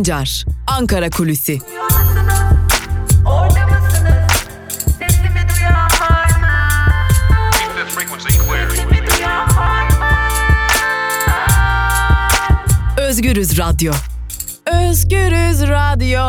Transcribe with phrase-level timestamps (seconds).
[0.00, 1.58] Sancar, Ankara Kulüsi.
[12.98, 13.92] Özgürüz Radyo.
[14.66, 16.20] Özgürüz Radyo.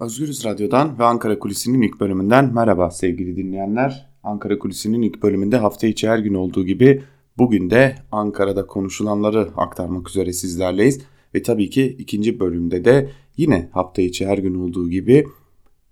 [0.00, 4.10] Özgürüz Radyo'dan ve Ankara Kulisi'nin ilk bölümünden merhaba sevgili dinleyenler.
[4.22, 7.02] Ankara Kulisi'nin ilk bölümünde hafta içi her gün olduğu gibi
[7.38, 11.13] bugün de Ankara'da konuşulanları aktarmak üzere sizlerleyiz.
[11.34, 15.26] Ve tabii ki ikinci bölümde de yine hafta içi her gün olduğu gibi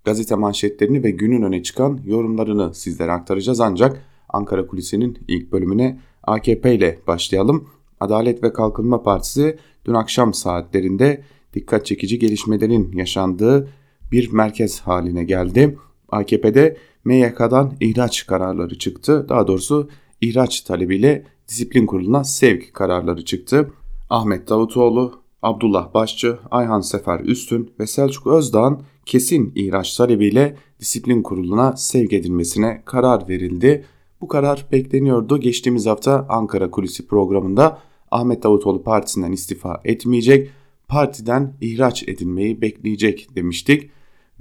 [0.05, 3.59] gazete manşetlerini ve günün öne çıkan yorumlarını sizlere aktaracağız.
[3.59, 7.69] Ancak Ankara Kulisi'nin ilk bölümüne AKP ile başlayalım.
[7.99, 13.69] Adalet ve Kalkınma Partisi dün akşam saatlerinde dikkat çekici gelişmelerin yaşandığı
[14.11, 15.77] bir merkez haline geldi.
[16.09, 19.25] AKP'de MYK'dan ihraç kararları çıktı.
[19.29, 19.89] Daha doğrusu
[20.21, 23.71] ihraç talebiyle disiplin kuruluna sevk kararları çıktı.
[24.09, 31.77] Ahmet Davutoğlu, Abdullah Başçı, Ayhan Sefer Üstün ve Selçuk Özdağ'ın kesin ihraç talebiyle disiplin kuruluna
[31.77, 33.85] sevk edilmesine karar verildi.
[34.21, 35.39] Bu karar bekleniyordu.
[35.39, 37.79] Geçtiğimiz hafta Ankara Kulisi programında
[38.11, 40.49] Ahmet Davutoğlu partisinden istifa etmeyecek,
[40.87, 43.89] partiden ihraç edilmeyi bekleyecek demiştik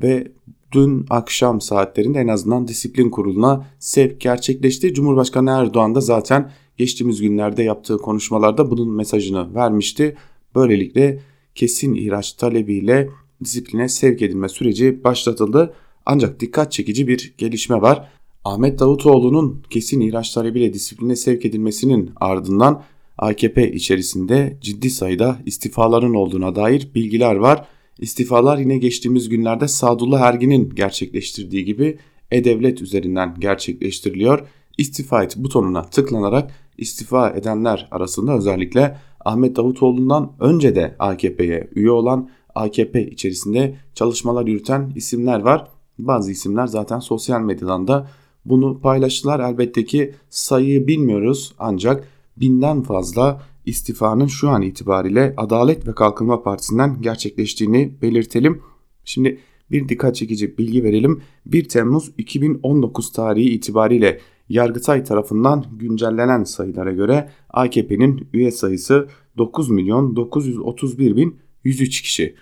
[0.02, 0.32] ve
[0.72, 4.94] dün akşam saatlerinde en azından disiplin kuruluna sevk gerçekleşti.
[4.94, 10.16] Cumhurbaşkanı Erdoğan da zaten geçtiğimiz günlerde yaptığı konuşmalarda bunun mesajını vermişti.
[10.54, 11.20] Böylelikle
[11.54, 13.08] kesin ihraç talebiyle
[13.44, 15.74] disipline sevk edilme süreci başlatıldı.
[16.06, 18.08] Ancak dikkat çekici bir gelişme var.
[18.44, 22.82] Ahmet Davutoğlu'nun kesin ihraç talebiyle disipline sevk edilmesinin ardından
[23.18, 27.66] AKP içerisinde ciddi sayıda istifaların olduğuna dair bilgiler var.
[27.98, 31.98] İstifalar yine geçtiğimiz günlerde Sadullah Ergin'in gerçekleştirdiği gibi
[32.30, 34.48] E-Devlet üzerinden gerçekleştiriliyor.
[34.78, 42.28] İstifa et butonuna tıklanarak istifa edenler arasında özellikle Ahmet Davutoğlu'ndan önce de AKP'ye üye olan
[42.54, 45.68] AKP içerisinde çalışmalar yürüten isimler var.
[45.98, 48.08] Bazı isimler zaten sosyal medyadan da
[48.44, 49.40] bunu paylaştılar.
[49.40, 57.02] Elbette ki sayıyı bilmiyoruz ancak binden fazla istifanın şu an itibariyle Adalet ve Kalkınma Partisi'nden
[57.02, 58.62] gerçekleştiğini belirtelim.
[59.04, 59.38] Şimdi
[59.70, 61.22] bir dikkat çekici bilgi verelim.
[61.46, 64.20] 1 Temmuz 2019 tarihi itibariyle
[64.52, 69.08] Yargıtay tarafından güncellenen sayılara göre AKP'nin üye sayısı
[69.38, 72.34] 9 milyon 931 bin 103 kişi.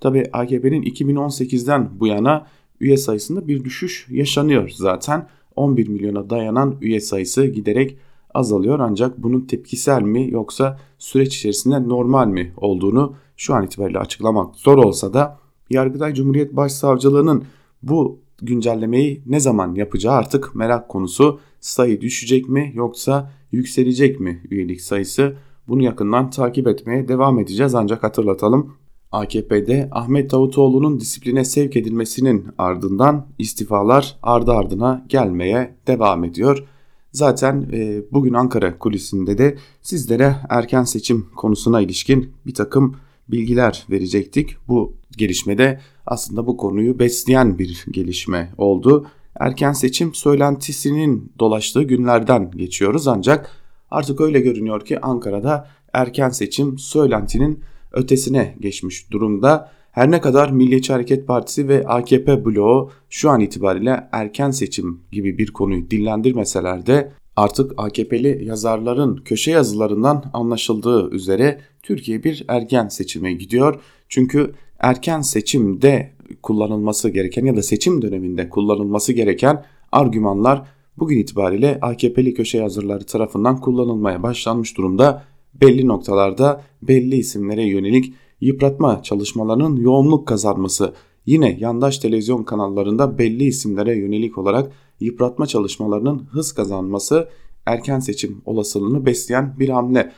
[0.00, 2.46] Tabi AKP'nin 2018'den bu yana
[2.80, 5.28] üye sayısında bir düşüş yaşanıyor zaten.
[5.56, 7.98] 11 milyona dayanan üye sayısı giderek
[8.34, 14.56] azalıyor ancak bunun tepkisel mi yoksa süreç içerisinde normal mi olduğunu şu an itibariyle açıklamak
[14.56, 15.38] zor olsa da
[15.70, 17.44] Yargıtay Cumhuriyet Başsavcılığı'nın
[17.82, 21.40] bu güncellemeyi ne zaman yapacağı artık merak konusu.
[21.60, 25.36] Sayı düşecek mi yoksa yükselecek mi üyelik sayısı?
[25.68, 28.74] Bunu yakından takip etmeye devam edeceğiz ancak hatırlatalım.
[29.12, 36.64] AKP'de Ahmet Davutoğlu'nun disipline sevk edilmesinin ardından istifalar ardı ardına gelmeye devam ediyor.
[37.12, 42.96] Zaten e, bugün Ankara kulisinde de sizlere erken seçim konusuna ilişkin bir takım
[43.28, 44.56] bilgiler verecektik.
[44.68, 49.06] Bu gelişmede aslında bu konuyu besleyen bir gelişme oldu.
[49.38, 53.50] Erken seçim söylentisinin dolaştığı günlerden geçiyoruz ancak
[53.90, 57.60] artık öyle görünüyor ki Ankara'da erken seçim söylentinin
[57.92, 59.72] ötesine geçmiş durumda.
[59.92, 65.38] Her ne kadar Milliyetçi Hareket Partisi ve AKP bloğu şu an itibariyle erken seçim gibi
[65.38, 73.32] bir konuyu dillendirmeseler de artık AKP'li yazarların köşe yazılarından anlaşıldığı üzere Türkiye bir erken seçime
[73.32, 73.80] gidiyor.
[74.08, 76.12] Çünkü erken seçimde
[76.42, 80.62] kullanılması gereken ya da seçim döneminde kullanılması gereken argümanlar
[80.98, 85.24] bugün itibariyle AKP'li köşe yazarları tarafından kullanılmaya başlanmış durumda.
[85.60, 90.94] Belli noktalarda belli isimlere yönelik yıpratma çalışmalarının yoğunluk kazanması,
[91.26, 97.28] yine yandaş televizyon kanallarında belli isimlere yönelik olarak yıpratma çalışmalarının hız kazanması
[97.66, 100.12] erken seçim olasılığını besleyen bir hamle.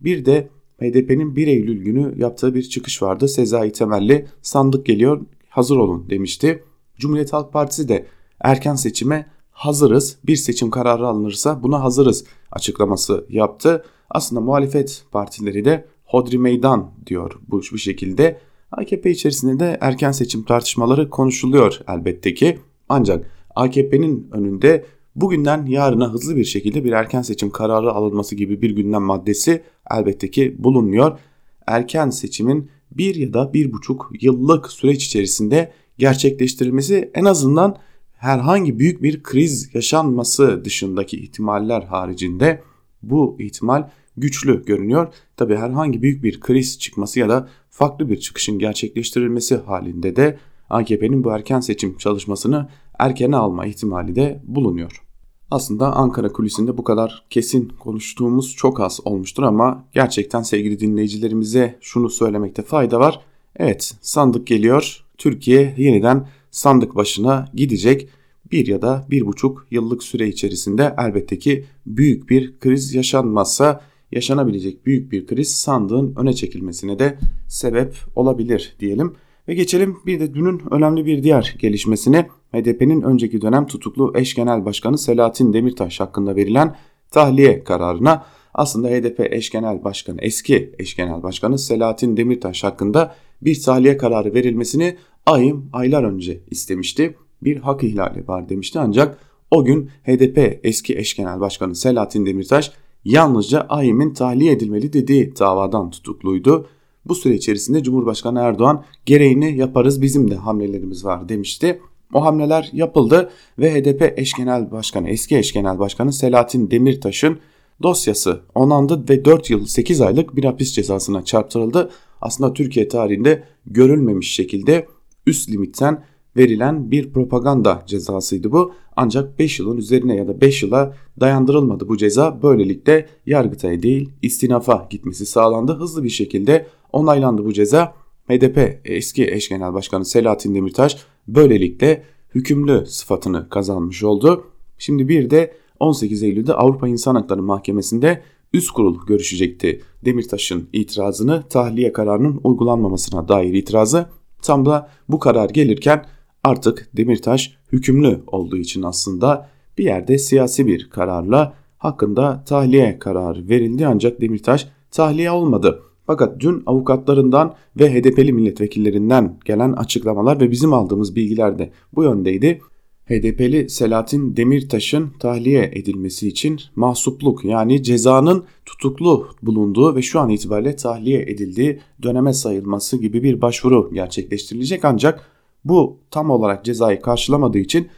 [0.00, 0.48] Bir de
[0.80, 3.28] HDP'nin 1 Eylül günü yaptığı bir çıkış vardı.
[3.28, 5.20] Sezai Temelli sandık geliyor
[5.56, 6.64] hazır olun demişti.
[6.98, 8.06] Cumhuriyet Halk Partisi de
[8.40, 13.84] erken seçime hazırız bir seçim kararı alınırsa buna hazırız açıklaması yaptı.
[14.10, 18.40] Aslında muhalefet partileri de hodri meydan diyor bu, bu şekilde.
[18.72, 22.58] AKP içerisinde de erken seçim tartışmaları konuşuluyor elbette ki.
[22.88, 28.70] Ancak AKP'nin önünde bugünden yarına hızlı bir şekilde bir erken seçim kararı alınması gibi bir
[28.70, 31.18] gündem maddesi elbette ki bulunmuyor.
[31.66, 37.76] Erken seçimin bir ya da bir buçuk yıllık süreç içerisinde gerçekleştirilmesi en azından
[38.12, 42.62] herhangi büyük bir kriz yaşanması dışındaki ihtimaller haricinde
[43.02, 45.14] bu ihtimal güçlü görünüyor.
[45.36, 50.38] Tabi herhangi büyük bir kriz çıkması ya da farklı bir çıkışın gerçekleştirilmesi halinde de
[50.70, 52.68] AKP'nin bu erken seçim çalışmasını
[52.98, 55.05] erkene alma ihtimali de bulunuyor.
[55.50, 62.10] Aslında Ankara kulisinde bu kadar kesin konuştuğumuz çok az olmuştur ama gerçekten sevgili dinleyicilerimize şunu
[62.10, 63.20] söylemekte fayda var.
[63.56, 65.04] Evet sandık geliyor.
[65.18, 68.08] Türkiye yeniden sandık başına gidecek.
[68.52, 73.80] Bir ya da bir buçuk yıllık süre içerisinde elbette ki büyük bir kriz yaşanmazsa
[74.12, 77.18] yaşanabilecek büyük bir kriz sandığın öne çekilmesine de
[77.48, 79.14] sebep olabilir diyelim.
[79.48, 84.64] Ve geçelim bir de dünün önemli bir diğer gelişmesine HDP'nin önceki dönem tutuklu eş genel
[84.64, 86.76] başkanı Selahattin Demirtaş hakkında verilen
[87.10, 93.62] tahliye kararına aslında HDP eş genel başkanı eski eş genel başkanı Selahattin Demirtaş hakkında bir
[93.62, 94.96] tahliye kararı verilmesini
[95.26, 97.16] ayım aylar önce istemişti.
[97.42, 99.18] Bir hak ihlali var demişti ancak
[99.50, 102.72] o gün HDP eski eş genel başkanı Selahattin Demirtaş
[103.04, 106.68] yalnızca AYİM'in tahliye edilmeli dediği davadan tutukluydu.
[107.08, 111.80] Bu süre içerisinde Cumhurbaşkanı Erdoğan gereğini yaparız bizim de hamlelerimiz var demişti.
[112.14, 117.38] O hamleler yapıldı ve HDP eş genel başkanı eski eş genel başkanı Selahattin Demirtaş'ın
[117.82, 121.90] dosyası onandı ve 4 yıl 8 aylık bir hapis cezasına çarptırıldı.
[122.20, 124.86] Aslında Türkiye tarihinde görülmemiş şekilde
[125.26, 126.04] üst limitten
[126.36, 128.72] verilen bir propaganda cezasıydı bu.
[128.96, 132.42] Ancak 5 yılın üzerine ya da 5 yıla dayandırılmadı bu ceza.
[132.42, 135.78] Böylelikle Yargıtay'a değil istinafa gitmesi sağlandı.
[135.78, 137.94] Hızlı bir şekilde onaylandı bu ceza.
[138.28, 140.96] HDP eski eş genel başkanı Selahattin Demirtaş
[141.28, 142.04] böylelikle
[142.34, 144.44] hükümlü sıfatını kazanmış oldu.
[144.78, 148.22] Şimdi bir de 18 Eylül'de Avrupa İnsan Hakları Mahkemesi'nde
[148.52, 149.82] üst kurul görüşecekti.
[150.04, 154.06] Demirtaş'ın itirazını tahliye kararının uygulanmamasına dair itirazı
[154.42, 156.06] tam da bu karar gelirken
[156.44, 159.48] artık Demirtaş hükümlü olduğu için aslında
[159.78, 165.82] bir yerde siyasi bir kararla hakkında tahliye kararı verildi ancak Demirtaş tahliye olmadı.
[166.06, 172.60] Fakat dün avukatlarından ve HDP'li milletvekillerinden gelen açıklamalar ve bizim aldığımız bilgiler de bu yöndeydi.
[173.06, 180.76] HDP'li Selahattin Demirtaş'ın tahliye edilmesi için mahsupluk yani cezanın tutuklu bulunduğu ve şu an itibariyle
[180.76, 185.26] tahliye edildiği döneme sayılması gibi bir başvuru gerçekleştirilecek ancak
[185.64, 187.88] bu tam olarak cezayı karşılamadığı için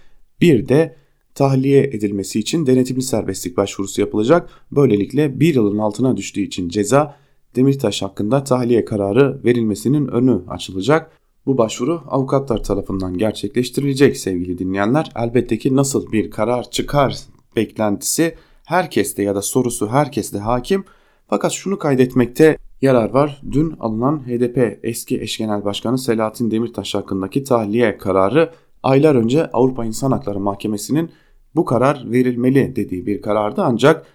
[0.40, 0.96] bir de
[1.34, 4.50] tahliye edilmesi için denetimli serbestlik başvurusu yapılacak.
[4.72, 7.16] Böylelikle bir yılın altına düştüğü için ceza
[7.56, 11.10] Demirtaş hakkında tahliye kararı verilmesinin önü açılacak.
[11.46, 15.12] Bu başvuru avukatlar tarafından gerçekleştirilecek sevgili dinleyenler.
[15.16, 17.16] Elbette ki nasıl bir karar çıkar
[17.56, 18.34] beklentisi
[18.64, 20.84] herkeste ya da sorusu herkeste hakim.
[21.26, 23.42] Fakat şunu kaydetmekte yarar var.
[23.52, 28.52] Dün alınan HDP eski eş genel başkanı Selahattin Demirtaş hakkındaki tahliye kararı
[28.82, 31.10] aylar önce Avrupa İnsan Hakları Mahkemesi'nin
[31.56, 34.06] bu karar verilmeli dediği bir karardı ancak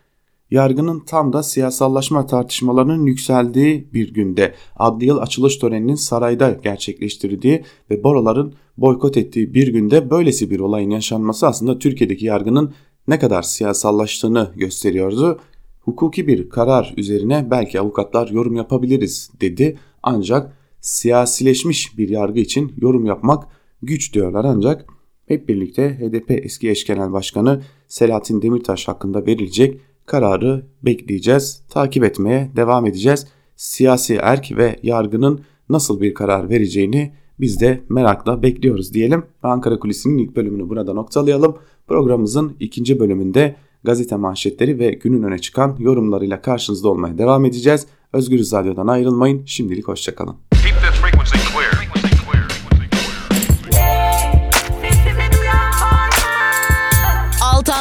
[0.54, 8.04] yargının tam da siyasallaşma tartışmalarının yükseldiği bir günde adli yıl açılış töreninin sarayda gerçekleştirdiği ve
[8.04, 12.74] boroların boykot ettiği bir günde böylesi bir olayın yaşanması aslında Türkiye'deki yargının
[13.08, 15.40] ne kadar siyasallaştığını gösteriyordu.
[15.82, 23.06] Hukuki bir karar üzerine belki avukatlar yorum yapabiliriz dedi ancak siyasileşmiş bir yargı için yorum
[23.06, 23.44] yapmak
[23.82, 24.86] güç diyorlar ancak
[25.28, 32.52] hep birlikte HDP eski eş genel başkanı Selahattin Demirtaş hakkında verilecek kararı bekleyeceğiz, takip etmeye
[32.56, 33.28] devam edeceğiz.
[33.56, 39.24] Siyasi erk ve yargının nasıl bir karar vereceğini biz de merakla bekliyoruz diyelim.
[39.44, 41.58] Ankara Kulisi'nin ilk bölümünü burada noktalayalım.
[41.88, 47.88] Programımızın ikinci bölümünde gazete manşetleri ve günün öne çıkan yorumlarıyla karşınızda olmaya devam edeceğiz.
[48.14, 49.42] Özgür Radyo'dan ayrılmayın.
[49.46, 50.53] Şimdilik hoşçakalın.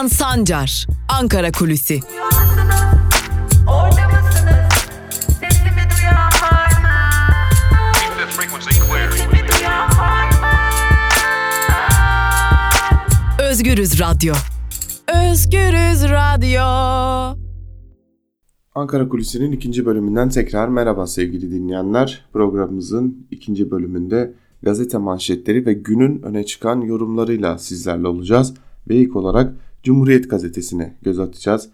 [0.02, 0.86] Altan Sancar,
[1.20, 2.00] Ankara Kulüsi.
[13.38, 14.34] Özgürüz Radyo.
[15.30, 16.62] Özgürüz Radyo.
[18.74, 22.24] Ankara Kulisi'nin ikinci bölümünden tekrar merhaba sevgili dinleyenler.
[22.32, 28.54] Programımızın ikinci bölümünde gazete manşetleri ve günün öne çıkan yorumlarıyla sizlerle olacağız.
[28.88, 31.68] Ve ilk olarak Cumhuriyet gazetesine göz atacağız.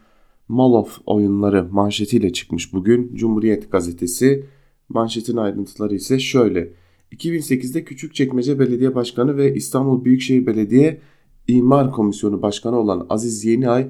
[0.49, 4.45] Malof oyunları manşetiyle çıkmış bugün Cumhuriyet gazetesi.
[4.89, 6.73] Manşetin ayrıntıları ise şöyle.
[7.13, 11.01] 2008'de Küçükçekmece Belediye Başkanı ve İstanbul Büyükşehir Belediye
[11.49, 13.89] İmar Komisyonu Başkanı olan Aziz Yeniay,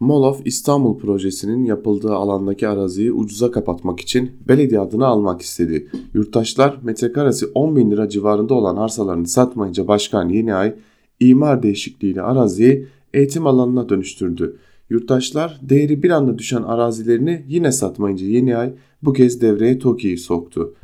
[0.00, 5.88] Molof İstanbul projesinin yapıldığı alandaki araziyi ucuza kapatmak için belediye adını almak istedi.
[6.14, 10.74] Yurttaşlar metrekaresi 10 bin lira civarında olan arsalarını satmayınca Başkan Yeniay
[11.20, 14.56] imar değişikliğiyle araziyi eğitim alanına dönüştürdü.
[14.90, 20.74] Yurttaşlar değeri bir anda düşen arazilerini yine satmayınca Yeniay bu kez devreye TOKİ'yi soktu.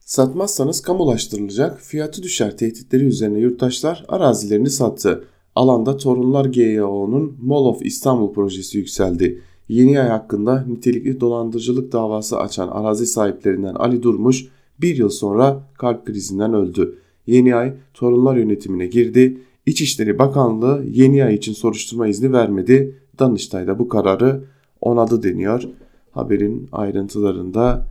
[0.00, 5.24] Satmazsanız kamulaştırılacak, fiyatı düşer tehditleri üzerine yurttaşlar arazilerini sattı.
[5.54, 9.42] Alanda Torunlar GYO'nun Mall of İstanbul projesi yükseldi.
[9.68, 14.48] Yeni ay hakkında nitelikli dolandırıcılık davası açan arazi sahiplerinden Ali Durmuş
[14.80, 16.98] bir yıl sonra kalp krizinden öldü.
[17.26, 19.40] Yeni ay Torunlar yönetimine girdi.
[19.66, 22.94] İçişleri Bakanlığı yeni ay için soruşturma izni vermedi.
[23.18, 24.44] Danıştay da bu kararı
[24.80, 25.62] onadı deniyor.
[26.10, 27.86] Haberin ayrıntılarında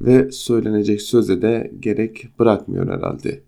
[0.00, 3.40] ve söylenecek söze de gerek bırakmıyor herhalde.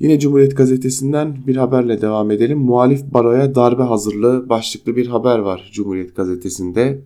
[0.00, 2.58] Yine Cumhuriyet Gazetesi'nden bir haberle devam edelim.
[2.58, 7.02] Muhalif baroya darbe hazırlığı başlıklı bir haber var Cumhuriyet Gazetesi'nde.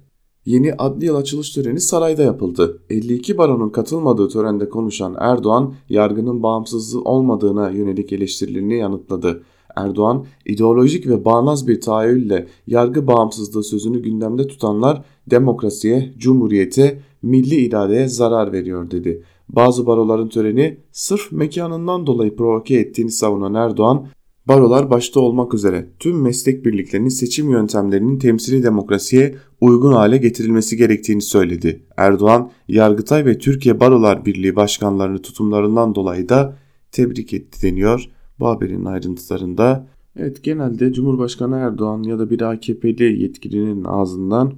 [0.47, 2.78] Yeni adli yıl açılış töreni sarayda yapıldı.
[2.90, 9.42] 52 baronun katılmadığı törende konuşan Erdoğan, yargının bağımsızlığı olmadığına yönelik eleştirilerini yanıtladı.
[9.76, 18.08] Erdoğan, ideolojik ve bağnaz bir tahayyülle yargı bağımsızlığı sözünü gündemde tutanlar demokrasiye, cumhuriyete, milli iradeye
[18.08, 19.22] zarar veriyor dedi.
[19.48, 24.06] Bazı baroların töreni sırf mekanından dolayı provoke ettiğini savunan Erdoğan,
[24.48, 31.22] barolar başta olmak üzere tüm meslek birliklerinin seçim yöntemlerinin temsili demokrasiye uygun hale getirilmesi gerektiğini
[31.22, 31.82] söyledi.
[31.96, 36.56] Erdoğan, Yargıtay ve Türkiye Barolar Birliği başkanlarını tutumlarından dolayı da
[36.92, 38.10] tebrik etti deniyor
[38.40, 39.86] bu haberin ayrıntılarında.
[40.16, 44.52] Evet genelde Cumhurbaşkanı Erdoğan ya da bir AKP'li yetkilinin ağzından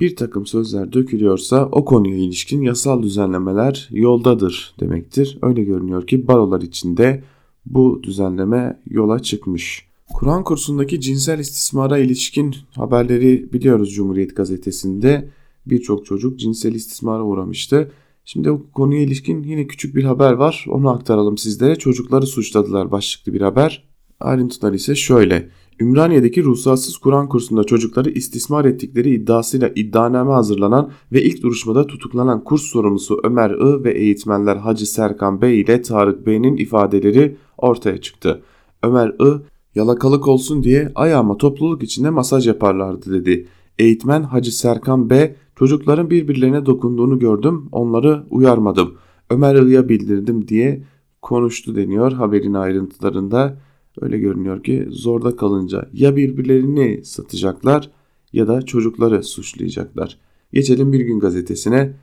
[0.00, 5.38] bir takım sözler dökülüyorsa o konuya ilişkin yasal düzenlemeler yoldadır demektir.
[5.42, 7.24] Öyle görünüyor ki barolar içinde
[7.66, 9.90] bu düzenleme yola çıkmış.
[10.14, 15.28] Kur'an kursundaki cinsel istismara ilişkin haberleri biliyoruz Cumhuriyet Gazetesi'nde.
[15.66, 17.90] Birçok çocuk cinsel istismara uğramıştı.
[18.32, 20.64] Şimdi o konuya ilişkin yine küçük bir haber var.
[20.68, 21.76] Onu aktaralım sizlere.
[21.76, 23.88] Çocukları suçladılar başlıklı bir haber.
[24.20, 25.48] Ayrıntılar ise şöyle.
[25.80, 32.62] Ümraniye'deki ruhsatsız Kur'an kursunda çocukları istismar ettikleri iddiasıyla iddianame hazırlanan ve ilk duruşmada tutuklanan kurs
[32.62, 38.42] sorumlusu Ömer I ve eğitmenler Hacı Serkan Bey ile Tarık Bey'in ifadeleri ortaya çıktı.
[38.82, 39.40] Ömer I,
[39.74, 43.48] yalakalık olsun diye ayağıma topluluk içinde masaj yaparlardı dedi.
[43.78, 48.94] Eğitmen Hacı Serkan B, çocukların birbirlerine dokunduğunu gördüm, onları uyarmadım.
[49.30, 50.84] Ömer I'ya bildirdim diye
[51.22, 53.60] konuştu deniyor haberin ayrıntılarında.
[54.00, 57.90] Öyle görünüyor ki zorda kalınca ya birbirlerini satacaklar
[58.32, 60.18] ya da çocukları suçlayacaklar.
[60.52, 61.96] Geçelim Bir Gün Gazetesi'ne.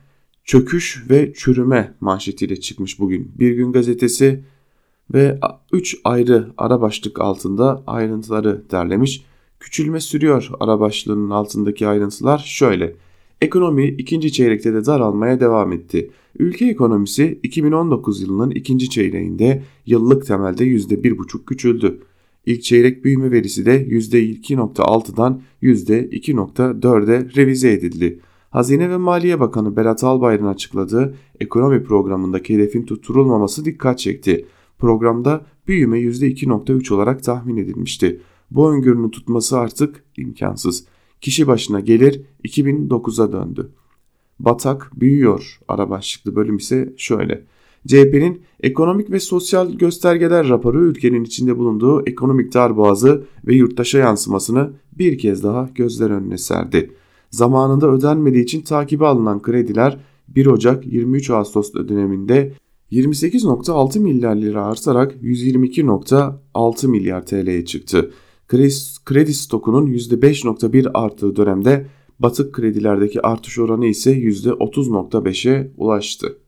[0.44, 4.44] Çöküş ve çürüme manşetiyle çıkmış bugün Bir Gün Gazetesi
[5.14, 5.40] ve
[5.72, 9.24] 3 ayrı ara başlık altında ayrıntıları derlemiş.
[9.60, 13.07] Küçülme sürüyor ara başlığının altındaki ayrıntılar şöyle.
[13.40, 16.10] Ekonomi ikinci çeyrekte de daralmaya devam etti.
[16.38, 22.00] Ülke ekonomisi 2019 yılının ikinci çeyreğinde yıllık temelde %1,5 küçüldü.
[22.46, 28.20] İlk çeyrek büyüme verisi de %2.6'dan %2.4'e revize edildi.
[28.50, 34.46] Hazine ve Maliye Bakanı Berat Albayrak'ın açıkladığı ekonomi programındaki hedefin tutturulmaması dikkat çekti.
[34.78, 38.20] Programda büyüme %2.3 olarak tahmin edilmişti.
[38.50, 40.84] Bu öngörünün tutması artık imkansız.
[41.20, 43.70] Kişi başına gelir 2009'a döndü.
[44.38, 47.44] Batak büyüyor ara başlıklı bölüm ise şöyle.
[47.86, 55.18] CHP'nin ekonomik ve sosyal göstergeler raporu ülkenin içinde bulunduğu ekonomik darboğazı ve yurttaşa yansımasını bir
[55.18, 56.90] kez daha gözler önüne serdi.
[57.30, 59.98] Zamanında ödenmediği için takibe alınan krediler
[60.28, 62.52] 1 Ocak 23 Ağustos döneminde
[62.92, 68.10] 28.6 milyar lira artarak 122.6 milyar TL'ye çıktı.
[69.04, 71.86] Kredi stokunun %5.1 arttığı dönemde
[72.18, 76.38] batık kredilerdeki artış oranı ise %30.5'e ulaştı.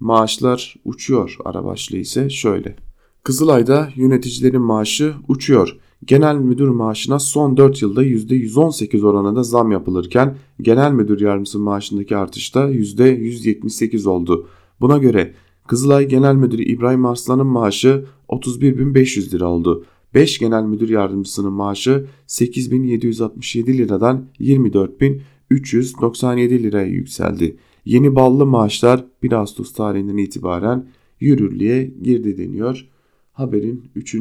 [0.00, 2.76] Maaşlar uçuyor ara başlığı ise şöyle.
[3.22, 5.78] Kızılay'da yöneticilerin maaşı uçuyor.
[6.04, 12.70] Genel müdür maaşına son 4 yılda %118 oranında zam yapılırken genel müdür yardımcısı maaşındaki artışta
[12.70, 14.48] %178 oldu.
[14.80, 15.34] Buna göre
[15.66, 19.84] Kızılay Genel Müdürü İbrahim Arslan'ın maaşı 31.500 lira oldu.
[20.14, 27.56] 5 genel müdür yardımcısının maaşı 8767 liradan 24397 liraya yükseldi.
[27.84, 30.88] Yeni ballı maaşlar 1 Ağustos tarihinden itibaren
[31.20, 32.88] yürürlüğe girdi deniyor.
[33.32, 34.16] Haberin 3.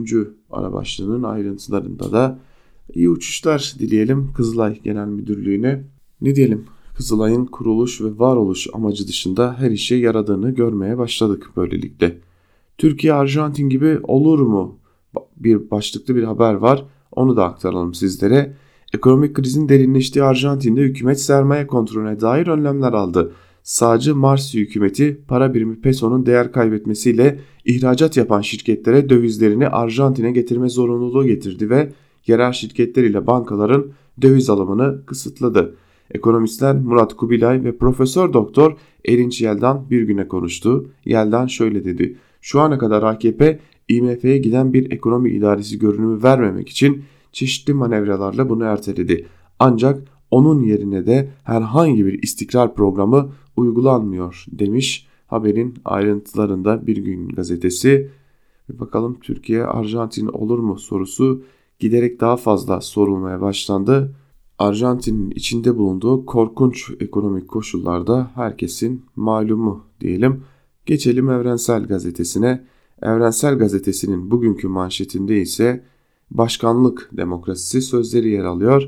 [0.52, 2.40] ara başlığının ayrıntılarında da
[2.94, 5.84] iyi uçuşlar dileyelim Kızılay Genel Müdürlüğü'ne.
[6.22, 12.20] Ne diyelim Kızılay'ın kuruluş ve varoluş amacı dışında her işe yaradığını görmeye başladık böylelikle.
[12.78, 14.80] Türkiye Arjantin gibi olur mu
[15.38, 16.86] bir başlıklı bir haber var.
[17.12, 18.54] Onu da aktaralım sizlere.
[18.94, 23.32] Ekonomik krizin derinleştiği Arjantin'de hükümet sermaye kontrolüne dair önlemler aldı.
[23.64, 31.26] Sağcı Marsi hükümeti para birimi pesonun değer kaybetmesiyle ihracat yapan şirketlere dövizlerini Arjantin'e getirme zorunluluğu
[31.26, 31.90] getirdi ve
[32.28, 33.86] yerel şirketler ile bankaların
[34.22, 35.76] döviz alımını kısıtladı.
[36.12, 40.90] Ekonomistler Murat Kubilay ve Profesör Doktor Erinç Yeldan bir güne konuştu.
[41.06, 42.18] Yeldan şöyle dedi.
[42.42, 48.64] Şu ana kadar AKP IMF'ye giden bir ekonomi idaresi görünümü vermemek için çeşitli manevralarla bunu
[48.64, 49.28] erteledi.
[49.60, 58.10] Ancak onun yerine de herhangi bir istikrar programı uygulanmıyor demiş haberin ayrıntılarında Bir Gün gazetesi.
[58.70, 61.44] Bakalım Türkiye Arjantin olur mu sorusu
[61.80, 64.16] giderek daha fazla sorulmaya başlandı.
[64.60, 70.44] Arjantin'in içinde bulunduğu korkunç ekonomik koşullarda herkesin malumu diyelim.
[70.86, 72.64] Geçelim Evrensel Gazetesi'ne.
[73.04, 75.84] Evrensel Gazetesi'nin bugünkü manşetinde ise
[76.32, 78.84] başkanlık demokrasisi sözleri yer alıyor.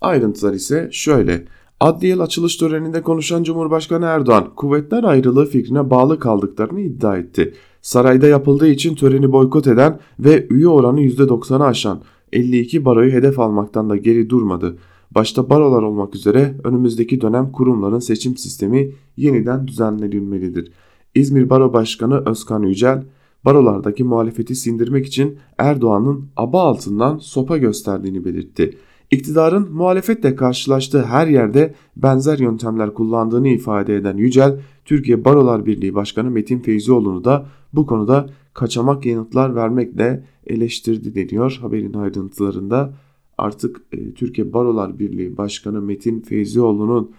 [0.00, 1.44] Ayrıntılar ise şöyle.
[1.80, 7.54] Adli yıl açılış töreninde konuşan Cumhurbaşkanı Erdoğan, kuvvetler ayrılığı fikrine bağlı kaldıklarını iddia etti.
[7.82, 12.00] Sarayda yapıldığı için töreni boykot eden ve üye oranı %90'ı aşan
[12.32, 14.78] 52 baroyu hedef almaktan da geri durmadı.
[15.10, 20.72] Başta barolar olmak üzere önümüzdeki dönem kurumların seçim sistemi yeniden düzenlenilmelidir.
[21.14, 23.04] İzmir Baro Başkanı Özkan Yücel,
[23.44, 28.78] barolardaki muhalefeti sindirmek için Erdoğan'ın aba altından sopa gösterdiğini belirtti.
[29.10, 36.30] İktidarın muhalefetle karşılaştığı her yerde benzer yöntemler kullandığını ifade eden Yücel, Türkiye Barolar Birliği Başkanı
[36.30, 42.92] Metin Feyzioğlu'nu da bu konuda kaçamak yanıtlar vermekle eleştirdi deniyor haberin ayrıntılarında.
[43.38, 47.10] Artık e, Türkiye Barolar Birliği Başkanı Metin Feyzioğlu'nun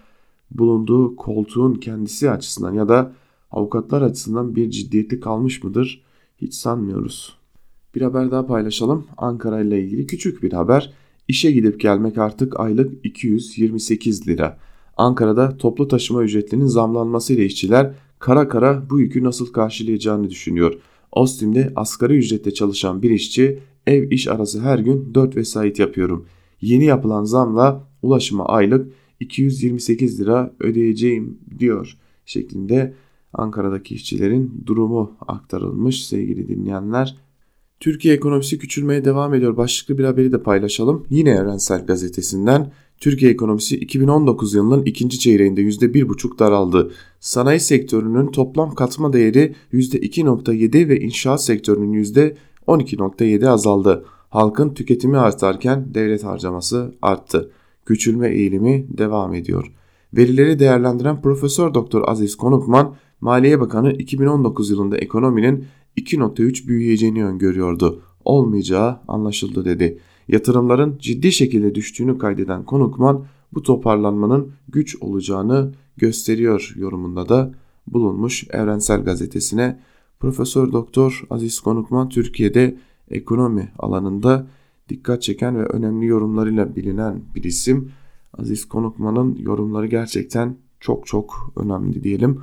[0.50, 3.12] bulunduğu koltuğun kendisi açısından ya da
[3.50, 6.02] avukatlar açısından bir ciddiyeti kalmış mıdır?
[6.40, 7.36] Hiç sanmıyoruz.
[7.94, 9.06] Bir haber daha paylaşalım.
[9.16, 10.92] Ankara ile ilgili küçük bir haber.
[11.28, 14.58] İşe gidip gelmek artık aylık 228 lira.
[14.96, 20.74] Ankara'da toplu taşıma ücretlerinin zamlanmasıyla işçiler kara kara bu yükü nasıl karşılayacağını düşünüyor.
[21.12, 26.26] Ostim'de asgari ücretle çalışan bir işçi ev iş arası her gün 4 vesait yapıyorum.
[26.60, 32.94] Yeni yapılan zamla ulaşıma aylık 228 lira ödeyeceğim diyor şeklinde
[33.32, 37.16] Ankara'daki işçilerin durumu aktarılmış sevgili dinleyenler.
[37.80, 39.56] Türkiye ekonomisi küçülmeye devam ediyor.
[39.56, 41.06] Başlıklı bir haberi de paylaşalım.
[41.10, 46.92] Yine Evrensel Gazetesi'nden Türkiye ekonomisi 2019 yılının ikinci çeyreğinde %1,5 daraldı.
[47.20, 54.04] Sanayi sektörünün toplam katma değeri %2,7 ve inşaat sektörünün %12,7 azaldı.
[54.28, 57.50] Halkın tüketimi artarken devlet harcaması arttı.
[57.86, 59.72] Küçülme eğilimi devam ediyor.
[60.16, 65.64] Verileri değerlendiren Profesör Doktor Aziz Konukman, Maliye Bakanı 2019 yılında ekonominin
[65.96, 68.02] 2.3 büyüyeceğini öngörüyordu.
[68.24, 69.98] Olmayacağı anlaşıldı dedi.
[70.28, 77.54] Yatırımların ciddi şekilde düştüğünü kaydeden Konukman bu toparlanmanın güç olacağını gösteriyor yorumunda da
[77.86, 79.80] bulunmuş Evrensel Gazetesi'ne.
[80.20, 82.76] Profesör Doktor Aziz Konukman Türkiye'de
[83.10, 84.46] ekonomi alanında
[84.88, 87.92] dikkat çeken ve önemli yorumlarıyla bilinen bir isim.
[88.38, 92.40] Aziz Konukman'ın yorumları gerçekten çok çok önemli diyelim.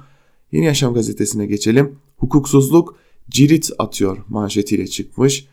[0.57, 1.95] Yeni Yaşam gazetesine geçelim.
[2.17, 2.97] Hukuksuzluk
[3.29, 5.47] cirit atıyor manşetiyle çıkmış.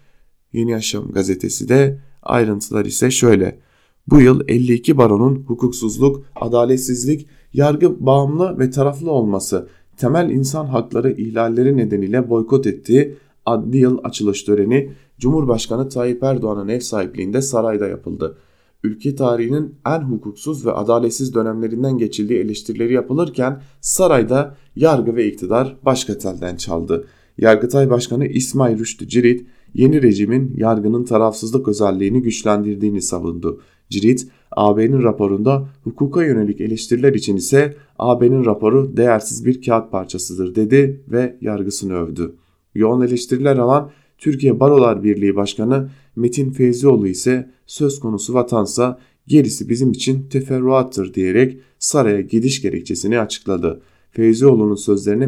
[0.52, 3.60] Yeni Yaşam gazetesi de ayrıntılar ise şöyle.
[4.06, 11.76] Bu yıl 52 baronun hukuksuzluk, adaletsizlik, yargı bağımlı ve taraflı olması, temel insan hakları ihlalleri
[11.76, 13.14] nedeniyle boykot ettiği
[13.46, 18.38] adli yıl açılış töreni Cumhurbaşkanı Tayyip Erdoğan'ın ev sahipliğinde sarayda yapıldı.
[18.84, 26.18] Ülke tarihinin en hukuksuz ve adaletsiz dönemlerinden geçildiği eleştirileri yapılırken sarayda yargı ve iktidar başka
[26.18, 27.06] telden çaldı.
[27.38, 33.60] Yargıtay Başkanı İsmail Rüştü Cirit, yeni rejimin yargının tarafsızlık özelliğini güçlendirdiğini savundu.
[33.90, 41.04] Cirit, AB'nin raporunda hukuka yönelik eleştiriler için ise AB'nin raporu değersiz bir kağıt parçasıdır dedi
[41.08, 42.34] ve yargısını övdü.
[42.74, 49.92] Yoğun eleştiriler alan Türkiye Barolar Birliği Başkanı Metin Feyzioğlu ise söz konusu vatansa gerisi bizim
[49.92, 53.82] için teferruattır diyerek saraya gidiş gerekçesini açıkladı.
[54.10, 55.26] Feyzioğlu'nun sözlerine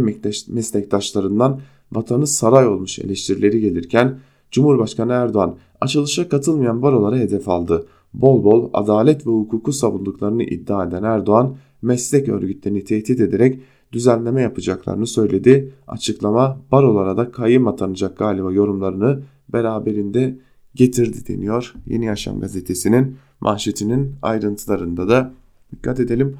[0.48, 1.60] meslektaşlarından
[1.92, 4.18] vatanı saray olmuş eleştirileri gelirken
[4.50, 7.86] Cumhurbaşkanı Erdoğan açılışa katılmayan barolara hedef aldı.
[8.14, 13.60] Bol bol adalet ve hukuku savunduklarını iddia eden Erdoğan meslek örgütlerini tehdit ederek
[13.92, 15.72] düzenleme yapacaklarını söyledi.
[15.88, 20.38] Açıklama barolara da kayyım atanacak galiba yorumlarını beraberinde
[20.76, 21.74] getirdi deniyor.
[21.86, 25.32] Yeni Yaşam gazetesinin manşetinin ayrıntılarında da
[25.72, 26.36] dikkat edelim.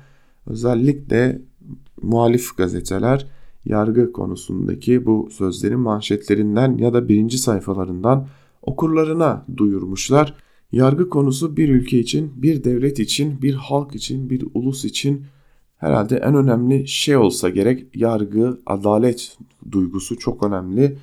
[0.46, 1.42] Özellikle
[2.03, 3.27] muhalif gazeteler
[3.64, 8.27] yargı konusundaki bu sözlerin manşetlerinden ya da birinci sayfalarından
[8.62, 10.35] okurlarına duyurmuşlar.
[10.72, 15.25] Yargı konusu bir ülke için, bir devlet için, bir halk için, bir ulus için
[15.77, 19.38] herhalde en önemli şey olsa gerek yargı, adalet
[19.72, 20.99] duygusu çok önemli.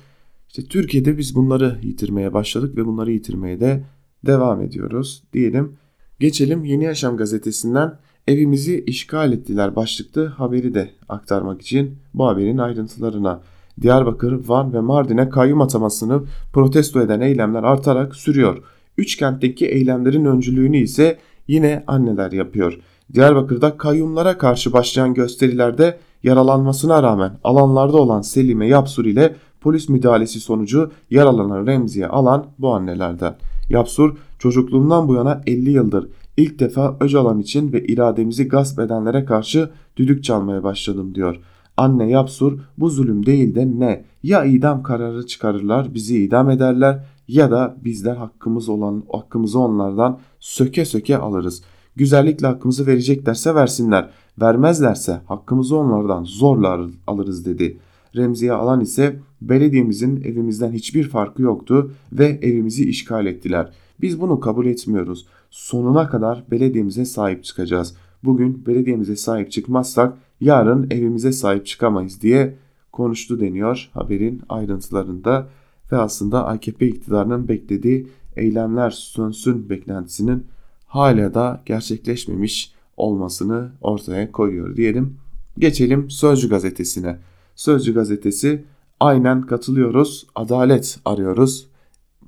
[0.54, 3.84] İşte Türkiye'de biz bunları yitirmeye başladık ve bunları yitirmeye de
[4.26, 5.76] devam ediyoruz diyelim.
[6.20, 13.40] Geçelim Yeni Yaşam gazetesinden Evimizi işgal ettiler başlıklı haberi de aktarmak için bu haberin ayrıntılarına.
[13.80, 18.62] Diyarbakır, Van ve Mardin'e kayyum atamasını protesto eden eylemler artarak sürüyor.
[18.98, 22.78] Üç kentteki eylemlerin öncülüğünü ise yine anneler yapıyor.
[23.14, 30.90] Diyarbakır'da kayyumlara karşı başlayan gösterilerde yaralanmasına rağmen alanlarda olan Selime Yapsur ile polis müdahalesi sonucu
[31.10, 33.36] yaralanan Remzi'ye alan bu annelerden.
[33.68, 39.70] Yapsur çocukluğumdan bu yana 50 yıldır ilk defa Öcalan için ve irademizi gasp edenlere karşı
[39.96, 41.40] düdük çalmaya başladım diyor.
[41.76, 44.04] Anne Yapsur bu zulüm değil de ne?
[44.22, 50.84] Ya idam kararı çıkarırlar bizi idam ederler ya da bizler hakkımız olan hakkımızı onlardan söke
[50.84, 51.62] söke alırız.
[51.96, 54.10] Güzellikle hakkımızı vereceklerse versinler.
[54.40, 57.78] Vermezlerse hakkımızı onlardan zorla alırız dedi.
[58.16, 63.72] Remziye alan ise belediyemizin evimizden hiçbir farkı yoktu ve evimizi işgal ettiler.
[64.00, 65.26] Biz bunu kabul etmiyoruz.
[65.50, 67.96] Sonuna kadar belediyemize sahip çıkacağız.
[68.24, 72.56] Bugün belediyemize sahip çıkmazsak yarın evimize sahip çıkamayız diye
[72.92, 75.48] konuştu deniyor haberin ayrıntılarında
[75.92, 80.46] ve aslında AKP iktidarının beklediği eylemler sönsün beklentisinin
[80.86, 85.16] hala da gerçekleşmemiş olmasını ortaya koyuyor diyelim.
[85.58, 87.18] Geçelim Sözcü gazetesine.
[87.56, 88.64] Sözcü gazetesi
[89.00, 91.68] aynen katılıyoruz, adalet arıyoruz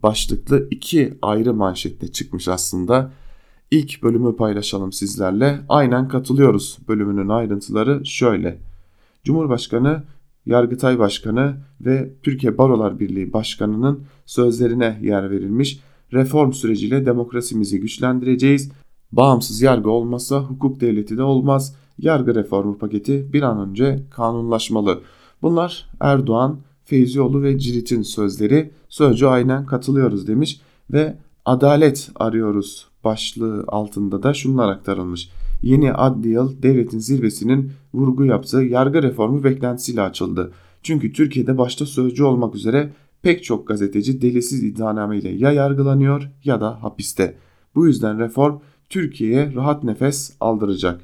[0.02, 3.12] başlıklı iki ayrı manşette çıkmış aslında.
[3.70, 5.60] İlk bölümü paylaşalım sizlerle.
[5.68, 8.58] Aynen katılıyoruz bölümünün ayrıntıları şöyle.
[9.24, 10.02] Cumhurbaşkanı,
[10.46, 15.80] Yargıtay Başkanı ve Türkiye Barolar Birliği Başkanı'nın sözlerine yer verilmiş.
[16.12, 18.70] Reform süreciyle demokrasimizi güçlendireceğiz.
[19.12, 21.76] Bağımsız yargı olmazsa hukuk devleti de olmaz.
[21.98, 25.00] Yargı reformu paketi bir an önce kanunlaşmalı.
[25.42, 28.70] Bunlar Erdoğan, Feyzioğlu ve Cirit'in sözleri.
[28.88, 35.30] Sözcü aynen katılıyoruz demiş ve adalet arıyoruz başlığı altında da şunlar aktarılmış.
[35.62, 40.52] Yeni adli yıl devletin zirvesinin vurgu yaptığı yargı reformu beklentisiyle açıldı.
[40.82, 46.82] Çünkü Türkiye'de başta sözcü olmak üzere pek çok gazeteci delisiz iddianameyle ya yargılanıyor ya da
[46.82, 47.36] hapiste.
[47.74, 51.00] Bu yüzden reform Türkiye'ye rahat nefes aldıracak.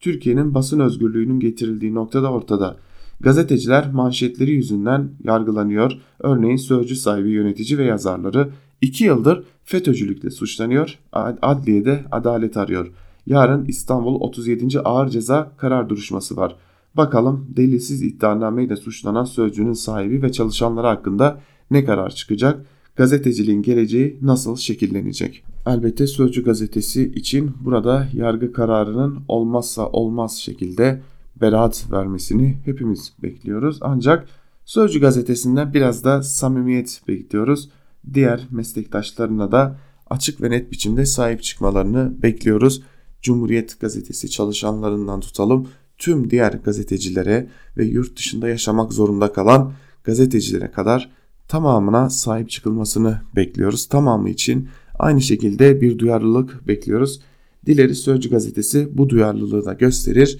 [0.00, 2.76] Türkiye'nin basın özgürlüğünün getirildiği noktada ortada.
[3.20, 5.92] Gazeteciler manşetleri yüzünden yargılanıyor.
[6.20, 8.48] Örneğin sözcü sahibi yönetici ve yazarları
[8.80, 10.98] 2 yıldır FETÖ'cülükle suçlanıyor.
[11.42, 12.92] Adliyede adalet arıyor.
[13.26, 14.80] Yarın İstanbul 37.
[14.80, 16.56] Ağır Ceza karar duruşması var.
[16.94, 22.66] Bakalım delilsiz iddianameyle suçlanan sözcünün sahibi ve çalışanları hakkında ne karar çıkacak?
[22.96, 25.44] Gazeteciliğin geleceği nasıl şekillenecek?
[25.66, 31.00] Elbette Sözcü gazetesi için burada yargı kararının olmazsa olmaz şekilde
[31.40, 33.78] beraat vermesini hepimiz bekliyoruz.
[33.80, 34.28] Ancak
[34.64, 37.70] Sözcü gazetesinden biraz da samimiyet bekliyoruz.
[38.14, 39.78] Diğer meslektaşlarına da
[40.10, 42.82] açık ve net biçimde sahip çıkmalarını bekliyoruz.
[43.22, 49.72] Cumhuriyet gazetesi çalışanlarından tutalım tüm diğer gazetecilere ve yurt dışında yaşamak zorunda kalan
[50.04, 51.10] gazetecilere kadar
[51.48, 53.86] tamamına sahip çıkılmasını bekliyoruz.
[53.86, 57.20] Tamamı için aynı şekilde bir duyarlılık bekliyoruz.
[57.66, 60.38] Dileriz Sözcü gazetesi bu duyarlılığı da gösterir.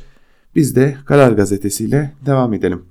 [0.59, 2.83] Biz de Karar gazetesiyle devam edelim.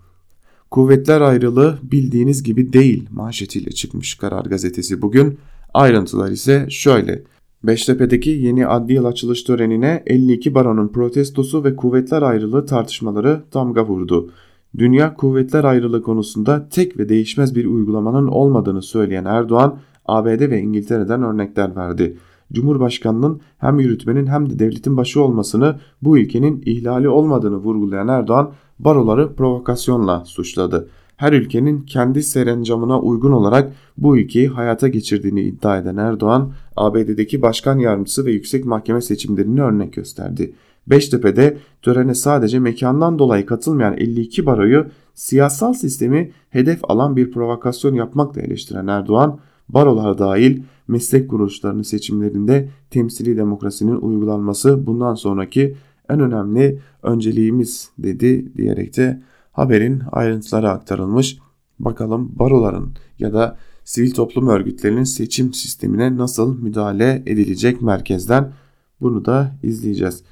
[0.71, 5.37] Kuvvetler ayrılığı bildiğiniz gibi değil manşetiyle çıkmış Karar gazetesi bugün.
[5.73, 7.23] Ayrıntılar ise şöyle.
[7.63, 14.31] Beştepe'deki yeni adli yıl açılış törenine 52 baronun protestosu ve kuvvetler ayrılığı tartışmaları damga vurdu.
[14.77, 21.23] Dünya kuvvetler ayrılığı konusunda tek ve değişmez bir uygulamanın olmadığını söyleyen Erdoğan, ABD ve İngiltere'den
[21.23, 22.17] örnekler verdi.
[22.53, 29.33] Cumhurbaşkanının hem yürütmenin hem de devletin başı olmasını bu ülkenin ihlali olmadığını vurgulayan Erdoğan, baroları
[29.33, 36.53] provokasyonla suçladı her ülkenin kendi serencamına uygun olarak bu ülkeyi hayata geçirdiğini iddia eden Erdoğan,
[36.75, 40.53] ABD'deki başkan yardımcısı ve yüksek mahkeme seçimlerini örnek gösterdi.
[40.87, 48.41] Beştepe'de törene sadece mekandan dolayı katılmayan 52 baroyu siyasal sistemi hedef alan bir provokasyon yapmakla
[48.41, 55.75] eleştiren Erdoğan, barolar dahil meslek kuruluşlarının seçimlerinde temsili demokrasinin uygulanması bundan sonraki
[56.09, 61.37] en önemli önceliğimiz dedi diyerek de haberin ayrıntıları aktarılmış.
[61.79, 68.53] Bakalım baroların ya da sivil toplum örgütlerinin seçim sistemine nasıl müdahale edilecek merkezden
[69.01, 70.23] bunu da izleyeceğiz.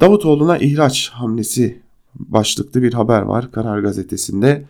[0.00, 1.82] Davutoğlu'na ihraç hamlesi
[2.14, 4.64] başlıklı bir haber var Karar Gazetesi'nde.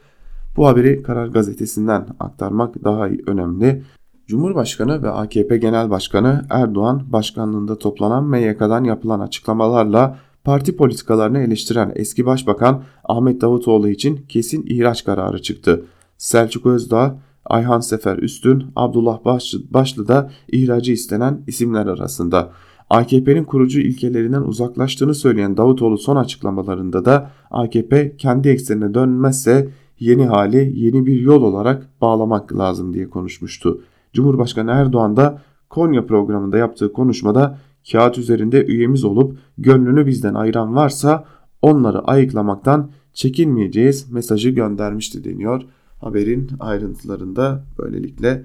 [0.57, 3.83] Bu haberi Karar Gazetesi'nden aktarmak daha önemli.
[4.29, 12.27] Cumhurbaşkanı ve AKP Genel Başkanı Erdoğan başkanlığında toplanan MYK'dan yapılan açıklamalarla parti politikalarını eleştiren eski
[12.27, 15.85] başbakan Ahmet Davutoğlu için kesin ihraç kararı çıktı.
[16.19, 19.25] Selçuk Özdağ, Ayhan Sefer Üstün, Abdullah
[19.71, 22.51] Başlı, da ihracı istenen isimler arasında.
[22.91, 30.73] AKP'nin kurucu ilkelerinden uzaklaştığını söyleyen Davutoğlu son açıklamalarında da AKP kendi eksenine dönmezse yeni hali
[30.75, 33.81] yeni bir yol olarak bağlamak lazım diye konuşmuştu.
[34.13, 37.59] Cumhurbaşkanı Erdoğan da Konya programında yaptığı konuşmada
[37.93, 41.25] kağıt üzerinde üyemiz olup gönlünü bizden ayıran varsa
[41.63, 45.63] onları ayıklamaktan çekinmeyeceğiz mesajı göndermişti deniyor.
[46.01, 48.45] Haberin ayrıntılarında böylelikle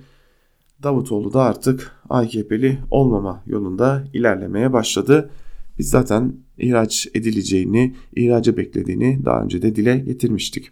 [0.84, 5.30] Davutoğlu da artık AKP'li olmama yolunda ilerlemeye başladı.
[5.80, 10.71] Biz zaten ihraç edileceğini, ihracı beklediğini daha önce de dile getirmiştik.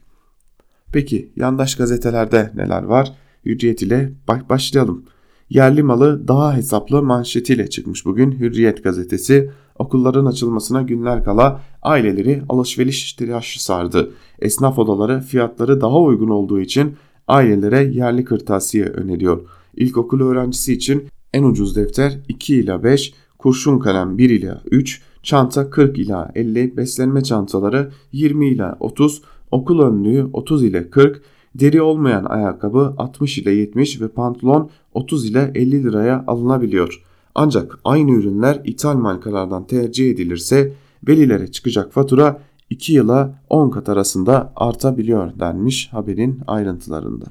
[0.94, 3.14] Peki yandaş gazetelerde neler var?
[3.46, 4.14] Hürriyet ile
[4.50, 5.06] başlayalım.
[5.50, 9.52] Yerli malı daha hesaplı manşetiyle çıkmış bugün Hürriyet gazetesi.
[9.80, 14.12] Okulların açılmasına günler kala aileleri alışveriş telaşı sardı.
[14.40, 16.96] Esnaf odaları fiyatları daha uygun olduğu için
[17.28, 19.42] ailelere yerli kırtasiye öneriyor.
[19.76, 25.70] İlkokul öğrencisi için en ucuz defter 2 ila 5, kurşun kalem 1 ila 3, çanta
[25.70, 31.22] 40 ila 50, beslenme çantaları 20 ila 30, okul önlüğü 30 ile 40,
[31.56, 37.04] deri olmayan ayakkabı 60 ile 70 ve pantolon 30 ile 50 liraya alınabiliyor.
[37.36, 40.74] Ancak aynı ürünler ithal markalardan tercih edilirse
[41.08, 47.26] velilere çıkacak fatura 2 yıla 10 kat arasında artabiliyor denmiş haberin ayrıntılarında.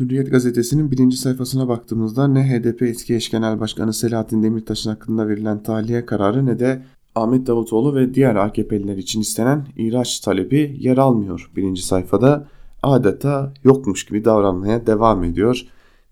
[0.00, 5.62] Hürriyet gazetesinin birinci sayfasına baktığımızda ne HDP eski eş genel başkanı Selahattin Demirtaş'ın hakkında verilen
[5.62, 6.82] tahliye kararı ne de
[7.14, 12.48] Ahmet Davutoğlu ve diğer AKP'liler için istenen ihraç talebi yer almıyor birinci sayfada.
[12.82, 15.62] Adeta yokmuş gibi davranmaya devam ediyor.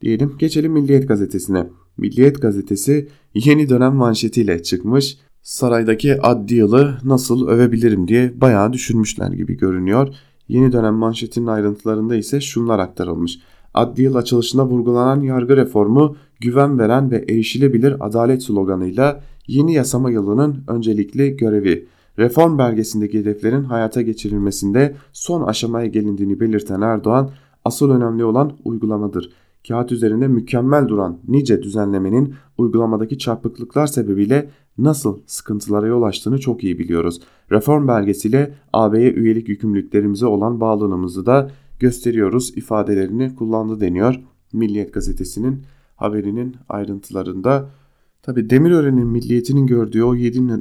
[0.00, 1.66] Diyelim geçelim Milliyet gazetesine.
[1.96, 5.18] Milliyet gazetesi yeni dönem manşetiyle çıkmış.
[5.42, 10.09] Saraydaki adli yılı nasıl övebilirim diye bayağı düşünmüşler gibi görünüyor.
[10.48, 13.38] Yeni dönem manşetinin ayrıntılarında ise şunlar aktarılmış
[13.78, 20.64] adli yıl açılışında vurgulanan yargı reformu güven veren ve erişilebilir adalet sloganıyla yeni yasama yılının
[20.68, 21.87] öncelikli görevi.
[22.18, 27.31] Reform belgesindeki hedeflerin hayata geçirilmesinde son aşamaya gelindiğini belirten Erdoğan,
[27.64, 29.33] asıl önemli olan uygulamadır.
[29.68, 36.78] Kağıt üzerinde mükemmel duran nice düzenlemenin uygulamadaki çarpıklıklar sebebiyle nasıl sıkıntılara yol açtığını çok iyi
[36.78, 37.20] biliyoruz.
[37.52, 44.20] Reform belgesiyle AB'ye üyelik yükümlülüklerimize olan bağlılığımızı da gösteriyoruz ifadelerini kullandı deniyor
[44.52, 45.62] Milliyet gazetesinin
[45.96, 47.70] haberinin ayrıntılarında.
[48.29, 50.14] Tabi Demirören'in milliyetinin gördüğü o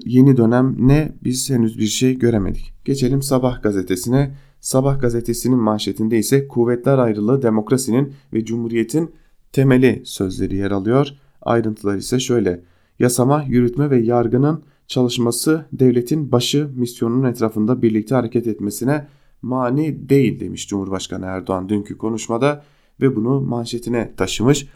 [0.05, 2.73] yeni dönem ne biz henüz bir şey göremedik.
[2.85, 4.35] Geçelim Sabah gazetesine.
[4.59, 9.11] Sabah gazetesinin manşetinde ise kuvvetler ayrılığı demokrasinin ve cumhuriyetin
[9.51, 11.07] temeli sözleri yer alıyor.
[11.41, 12.63] Ayrıntılar ise şöyle.
[12.99, 19.07] Yasama, yürütme ve yargının çalışması devletin başı misyonunun etrafında birlikte hareket etmesine
[19.41, 22.63] mani değil demiş Cumhurbaşkanı Erdoğan dünkü konuşmada
[23.01, 24.67] ve bunu manşetine taşımış.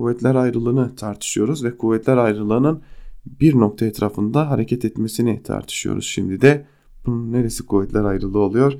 [0.00, 2.82] Kuvvetler ayrılığını tartışıyoruz ve kuvvetler ayrılığının
[3.26, 6.04] bir nokta etrafında hareket etmesini tartışıyoruz.
[6.04, 6.66] Şimdi de
[7.06, 8.72] bunun neresi kuvvetler ayrılığı oluyor?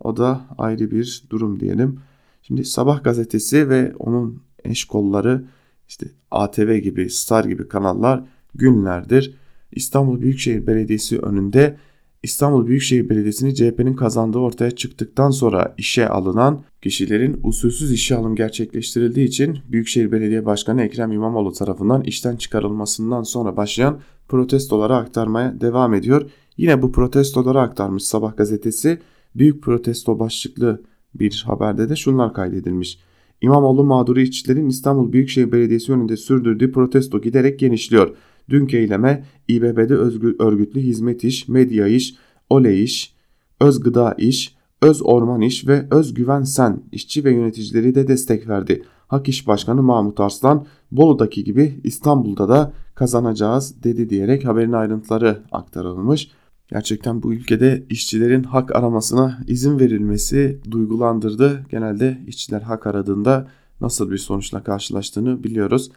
[0.00, 2.00] O da ayrı bir durum diyelim.
[2.42, 5.44] Şimdi Sabah gazetesi ve onun eş kolları
[5.88, 9.34] işte ATV gibi, Star gibi kanallar günlerdir
[9.72, 11.76] İstanbul Büyükşehir Belediyesi önünde
[12.22, 19.26] İstanbul Büyükşehir Belediyesi'ni CHP'nin kazandığı ortaya çıktıktan sonra işe alınan kişilerin usulsüz işe alım gerçekleştirildiği
[19.26, 26.30] için Büyükşehir Belediye Başkanı Ekrem İmamoğlu tarafından işten çıkarılmasından sonra başlayan protestoları aktarmaya devam ediyor.
[26.56, 28.98] Yine bu protestoları aktarmış Sabah gazetesi
[29.34, 30.82] büyük protesto başlıklı
[31.14, 32.98] bir haberde de şunlar kaydedilmiş.
[33.40, 38.16] İmamoğlu mağduru işçilerin İstanbul Büyükşehir Belediyesi önünde sürdürdüğü protesto giderek genişliyor.
[38.50, 42.14] Dünkü eyleme İBB'de özgür, örgütlü hizmet iş, medya iş,
[42.50, 43.14] ole iş,
[43.60, 48.48] öz gıda iş, öz orman iş ve öz güven sen işçi ve yöneticileri de destek
[48.48, 48.82] verdi.
[49.08, 56.30] Hak İş Başkanı Mahmut Arslan Bolu'daki gibi İstanbul'da da kazanacağız dedi diyerek haberin ayrıntıları aktarılmış.
[56.68, 61.66] Gerçekten bu ülkede işçilerin hak aramasına izin verilmesi duygulandırdı.
[61.70, 63.48] Genelde işçiler hak aradığında
[63.80, 65.90] nasıl bir sonuçla karşılaştığını biliyoruz.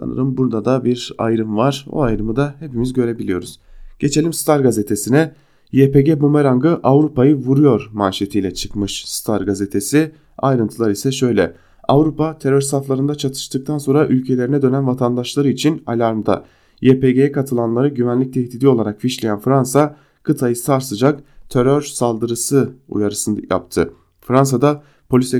[0.00, 1.86] Sanırım burada da bir ayrım var.
[1.90, 3.60] O ayrımı da hepimiz görebiliyoruz.
[3.98, 5.34] Geçelim Star gazetesine.
[5.72, 10.12] YPG bumerangı Avrupa'yı vuruyor manşetiyle çıkmış Star gazetesi.
[10.38, 11.54] Ayrıntılar ise şöyle.
[11.88, 16.44] Avrupa terör saflarında çatıştıktan sonra ülkelerine dönen vatandaşları için alarmda.
[16.80, 23.92] YPG'ye katılanları güvenlik tehdidi olarak fişleyen Fransa kıtayı sarsacak terör saldırısı uyarısını yaptı.
[24.20, 24.82] Fransa'da
[25.14, 25.34] polis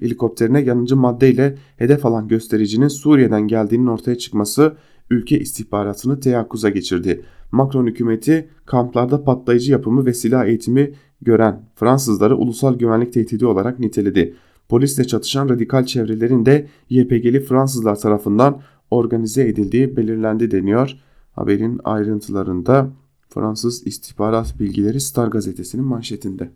[0.00, 4.76] helikopterine yanıcı maddeyle hedef alan göstericinin Suriye'den geldiğinin ortaya çıkması
[5.10, 7.24] ülke istihbaratını teyakkuza geçirdi.
[7.52, 14.34] Macron hükümeti kamplarda patlayıcı yapımı ve silah eğitimi gören Fransızları ulusal güvenlik tehdidi olarak niteledi.
[14.68, 18.60] Polisle çatışan radikal çevrelerin de YPG'li Fransızlar tarafından
[18.90, 20.96] organize edildiği belirlendi deniyor
[21.32, 22.90] Haberin ayrıntılarında
[23.28, 26.50] Fransız istihbarat bilgileri Star gazetesinin manşetinde.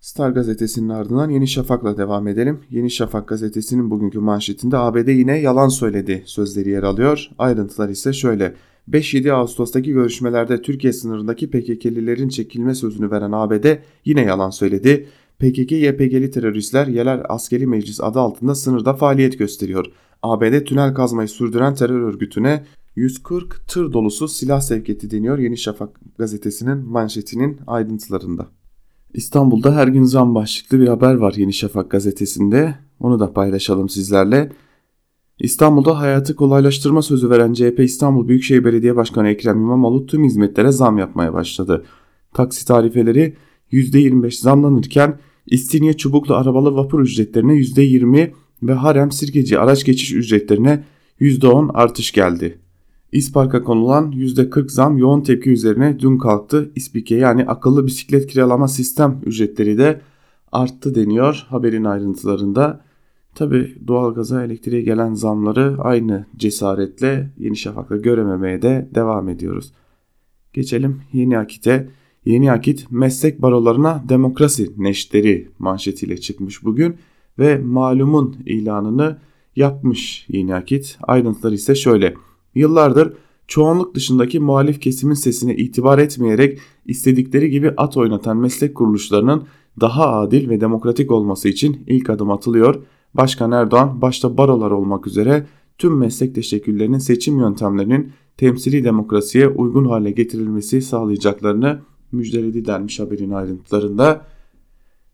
[0.00, 2.60] Star gazetesinin ardından Yeni Şafak'la devam edelim.
[2.70, 7.30] Yeni Şafak gazetesinin bugünkü manşetinde ABD yine yalan söyledi sözleri yer alıyor.
[7.38, 8.54] Ayrıntılar ise şöyle.
[8.90, 13.66] 5-7 Ağustos'taki görüşmelerde Türkiye sınırındaki PKK'lilerin çekilme sözünü veren ABD
[14.04, 15.08] yine yalan söyledi.
[15.40, 19.86] PKK-YPG'li teröristler Yeler Askeri Meclis adı altında sınırda faaliyet gösteriyor.
[20.22, 22.64] ABD tünel kazmayı sürdüren terör örgütüne
[22.96, 28.57] 140 tır dolusu silah sevkiyeti deniyor Yeni Şafak gazetesinin manşetinin ayrıntılarında.
[29.14, 32.74] İstanbul'da her gün zam başlıklı bir haber var Yeni Şafak gazetesinde.
[33.00, 34.52] Onu da paylaşalım sizlerle.
[35.38, 40.98] İstanbul'da hayatı kolaylaştırma sözü veren CHP İstanbul Büyükşehir Belediye Başkanı Ekrem İmamoğlu tüm hizmetlere zam
[40.98, 41.84] yapmaya başladı.
[42.34, 43.36] Taksi tarifeleri
[43.72, 50.84] %25 zamlanırken İstinye çubuklu arabalı vapur ücretlerine %20 ve harem sirkeci araç geçiş ücretlerine
[51.20, 52.58] %10 artış geldi.
[53.12, 56.70] İspark'a konulan %40 zam yoğun tepki üzerine dün kalktı.
[56.74, 60.00] İspike yani akıllı bisiklet kiralama sistem ücretleri de
[60.52, 62.84] arttı deniyor haberin ayrıntılarında.
[63.34, 69.72] Tabi doğalgaza elektriğe gelen zamları aynı cesaretle Yeni Şafak'ta görememeye de devam ediyoruz.
[70.52, 71.88] Geçelim Yeni Akit'e.
[72.24, 76.96] Yeni Akit meslek barolarına demokrasi neşteri manşetiyle çıkmış bugün
[77.38, 79.18] ve malumun ilanını
[79.56, 80.98] yapmış Yeni Akit.
[81.02, 82.14] Ayrıntılar ise şöyle.
[82.58, 83.12] Yıllardır
[83.48, 89.42] çoğunluk dışındaki muhalif kesimin sesine itibar etmeyerek istedikleri gibi at oynatan meslek kuruluşlarının
[89.80, 92.82] daha adil ve demokratik olması için ilk adım atılıyor.
[93.14, 95.46] Başkan Erdoğan başta barolar olmak üzere
[95.78, 101.78] tüm meslek teşekküllerinin seçim yöntemlerinin temsili demokrasiye uygun hale getirilmesi sağlayacaklarını
[102.12, 104.26] müjdeledi denmiş haberin ayrıntılarında.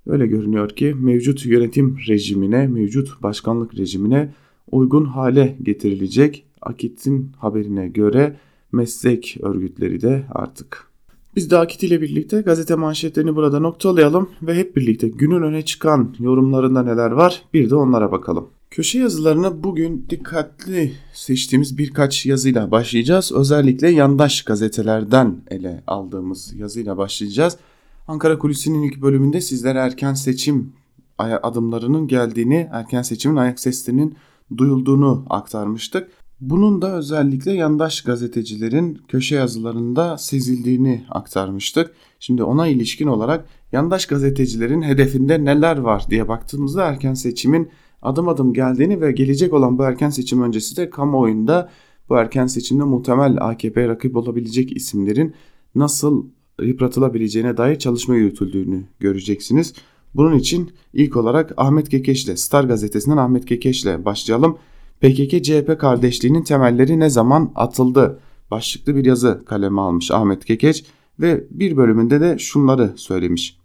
[0.06, 4.34] Öyle görünüyor ki mevcut yönetim rejimine, mevcut başkanlık rejimine
[4.70, 8.36] uygun hale getirilecek Akit'in haberine göre
[8.72, 10.94] meslek örgütleri de artık.
[11.36, 16.14] Biz de Akit ile birlikte gazete manşetlerini burada noktalayalım ve hep birlikte günün öne çıkan
[16.18, 18.48] yorumlarında neler var bir de onlara bakalım.
[18.70, 23.32] Köşe yazılarını bugün dikkatli seçtiğimiz birkaç yazıyla başlayacağız.
[23.32, 27.56] Özellikle yandaş gazetelerden ele aldığımız yazıyla başlayacağız.
[28.08, 30.72] Ankara Kulisi'nin ilk bölümünde sizlere erken seçim
[31.18, 34.14] adımlarının geldiğini, erken seçimin ayak seslerinin
[34.56, 36.08] duyulduğunu aktarmıştık.
[36.40, 41.90] Bunun da özellikle yandaş gazetecilerin köşe yazılarında sezildiğini aktarmıştık.
[42.20, 47.70] Şimdi ona ilişkin olarak yandaş gazetecilerin hedefinde neler var diye baktığımızda erken seçimin
[48.02, 51.70] adım adım geldiğini ve gelecek olan bu erken seçim öncesi de kamuoyunda
[52.08, 55.34] bu erken seçimde muhtemel AKP rakip olabilecek isimlerin
[55.74, 56.26] nasıl
[56.62, 59.74] yıpratılabileceğine dair çalışma yürütüldüğünü göreceksiniz.
[60.14, 64.58] Bunun için ilk olarak Ahmet Kekeş'le Star gazetesinden Ahmet Kekeş'le başlayalım.
[65.02, 68.20] PKK-CHP kardeşliğinin temelleri ne zaman atıldı?
[68.50, 70.84] Başlıklı bir yazı kaleme almış Ahmet Kekeç
[71.20, 73.58] ve bir bölümünde de şunları söylemiş.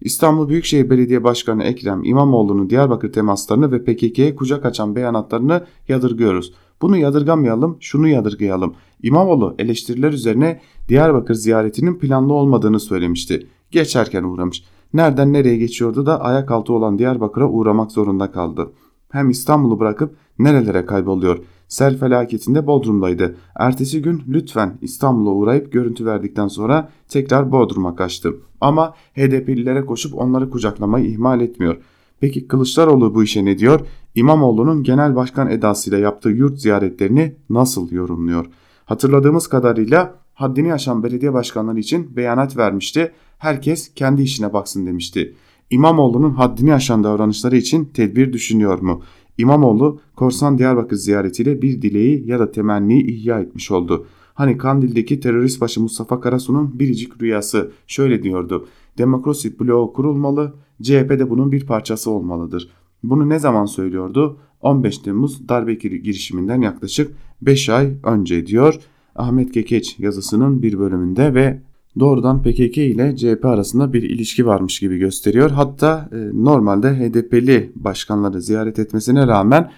[0.00, 6.52] İstanbul Büyükşehir Belediye Başkanı Ekrem İmamoğlu'nun Diyarbakır temaslarını ve PKK'ye kucak açan beyanatlarını yadırgıyoruz.
[6.82, 8.74] Bunu yadırgamayalım, şunu yadırgayalım.
[9.02, 13.46] İmamoğlu eleştiriler üzerine Diyarbakır ziyaretinin planlı olmadığını söylemişti.
[13.70, 14.64] Geçerken uğramış.
[14.94, 18.72] Nereden nereye geçiyordu da ayak altı olan Diyarbakır'a uğramak zorunda kaldı
[19.14, 21.38] hem İstanbul'u bırakıp nerelere kayboluyor.
[21.68, 23.36] Sel felaketinde Bodrum'daydı.
[23.58, 28.34] Ertesi gün lütfen İstanbul'a uğrayıp görüntü verdikten sonra tekrar Bodrum'a kaçtı.
[28.60, 31.76] Ama HDP'lilere koşup onları kucaklamayı ihmal etmiyor.
[32.20, 33.80] Peki Kılıçdaroğlu bu işe ne diyor?
[34.14, 38.46] İmamoğlu'nun genel başkan edasıyla yaptığı yurt ziyaretlerini nasıl yorumluyor?
[38.84, 43.12] Hatırladığımız kadarıyla haddini aşan belediye başkanları için beyanat vermişti.
[43.38, 45.34] Herkes kendi işine baksın demişti.
[45.70, 49.02] İmamoğlu'nun haddini aşan davranışları için tedbir düşünüyor mu?
[49.38, 54.06] İmamoğlu Korsan Diyarbakır ziyaretiyle bir dileği ya da temenniyi ihya etmiş oldu.
[54.34, 58.66] Hani Kandil'deki terörist başı Mustafa Karasu'nun biricik rüyası şöyle diyordu.
[58.98, 62.70] Demokrasi bloğu kurulmalı, CHP de bunun bir parçası olmalıdır.
[63.02, 64.38] Bunu ne zaman söylüyordu?
[64.60, 67.12] 15 Temmuz darbe girişiminden yaklaşık
[67.42, 68.74] 5 ay önce diyor
[69.16, 71.60] Ahmet Kekeç yazısının bir bölümünde ve
[72.00, 75.50] doğrudan PKK ile CHP arasında bir ilişki varmış gibi gösteriyor.
[75.50, 79.70] Hatta e, normalde HDP'li başkanları ziyaret etmesine rağmen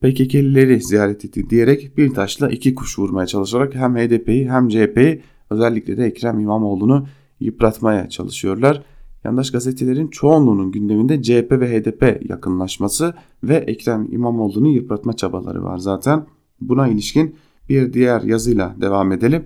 [0.00, 5.96] PKK'lileri ziyaret etti diyerek bir taşla iki kuş vurmaya çalışarak hem HDP'yi hem CHP'yi özellikle
[5.96, 7.06] de Ekrem İmamoğlu'nu
[7.40, 8.82] yıpratmaya çalışıyorlar.
[9.24, 13.14] Yandaş gazetelerin çoğunluğunun gündeminde CHP ve HDP yakınlaşması
[13.44, 16.26] ve Ekrem İmamoğlu'nu yıpratma çabaları var zaten.
[16.60, 17.34] Buna ilişkin
[17.68, 19.44] bir diğer yazıyla devam edelim.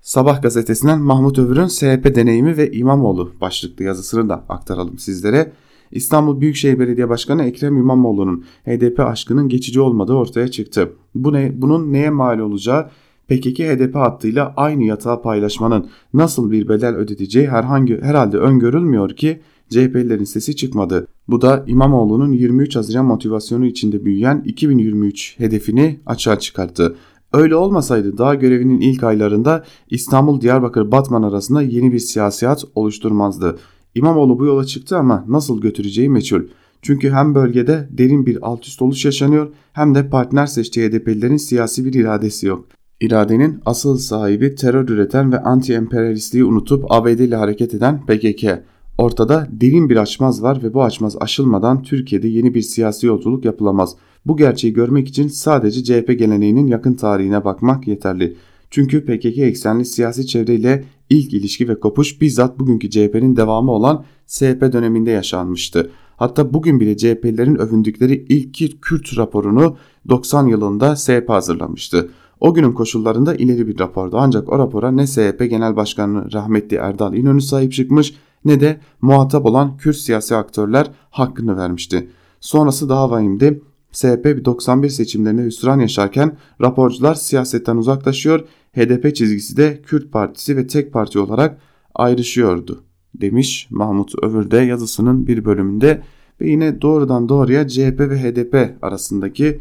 [0.00, 5.52] Sabah gazetesinden Mahmut Övür'ün SHP deneyimi ve İmamoğlu başlıklı yazısını da aktaralım sizlere.
[5.90, 10.92] İstanbul Büyükşehir Belediye Başkanı Ekrem İmamoğlu'nun HDP aşkının geçici olmadığı ortaya çıktı.
[11.14, 12.90] Bu ne, bunun neye mal olacağı
[13.28, 19.40] PKK-HDP hattıyla aynı yatağı paylaşmanın nasıl bir bedel ödeteceği herhangi herhalde öngörülmüyor ki
[19.70, 21.06] CHP'lilerin sesi çıkmadı.
[21.28, 26.96] Bu da İmamoğlu'nun 23 Haziran motivasyonu içinde büyüyen 2023 hedefini açığa çıkarttı.
[27.32, 33.58] Öyle olmasaydı daha görevinin ilk aylarında İstanbul-Diyarbakır-Batman arasında yeni bir siyasiyat oluşturmazdı.
[33.94, 36.42] İmamoğlu bu yola çıktı ama nasıl götüreceği meçhul.
[36.82, 41.84] Çünkü hem bölgede derin bir alt üst oluş yaşanıyor hem de partner seçtiği HDP'lilerin siyasi
[41.84, 42.64] bir iradesi yok.
[43.00, 48.62] İradenin asıl sahibi terör üreten ve anti-emperyalistliği unutup ABD ile hareket eden PKK.
[48.98, 53.96] Ortada derin bir açmaz var ve bu açmaz aşılmadan Türkiye'de yeni bir siyasi yolculuk yapılamaz.
[54.26, 58.36] Bu gerçeği görmek için sadece CHP geleneğinin yakın tarihine bakmak yeterli.
[58.70, 64.04] Çünkü PKK eksenli siyasi çevreyle ilk ilişki ve kopuş bizzat bugünkü CHP'nin devamı olan
[64.36, 65.90] SP döneminde yaşanmıştı.
[66.16, 69.76] Hatta bugün bile CHP'lerin övündükleri ilk Kürt raporunu
[70.08, 72.10] 90 yılında SP hazırlamıştı.
[72.40, 77.14] O günün koşullarında ileri bir rapordu ancak o rapora ne CHP Genel Başkanı rahmetli Erdal
[77.14, 82.08] İnönü sahip çıkmış ne de muhatap olan Kürt siyasi aktörler hakkını vermişti.
[82.40, 83.62] Sonrası daha vahimdi.
[83.92, 88.40] CHP 91 seçimlerinde hüsran yaşarken raporcular siyasetten uzaklaşıyor,
[88.72, 91.60] HDP çizgisi de Kürt Partisi ve tek parti olarak
[91.94, 92.84] ayrışıyordu
[93.14, 96.02] demiş Mahmut Övür de yazısının bir bölümünde
[96.40, 99.60] ve yine doğrudan doğruya CHP ve HDP arasındaki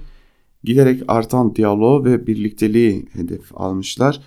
[0.64, 4.22] giderek artan diyaloğu ve birlikteliği hedef almışlar.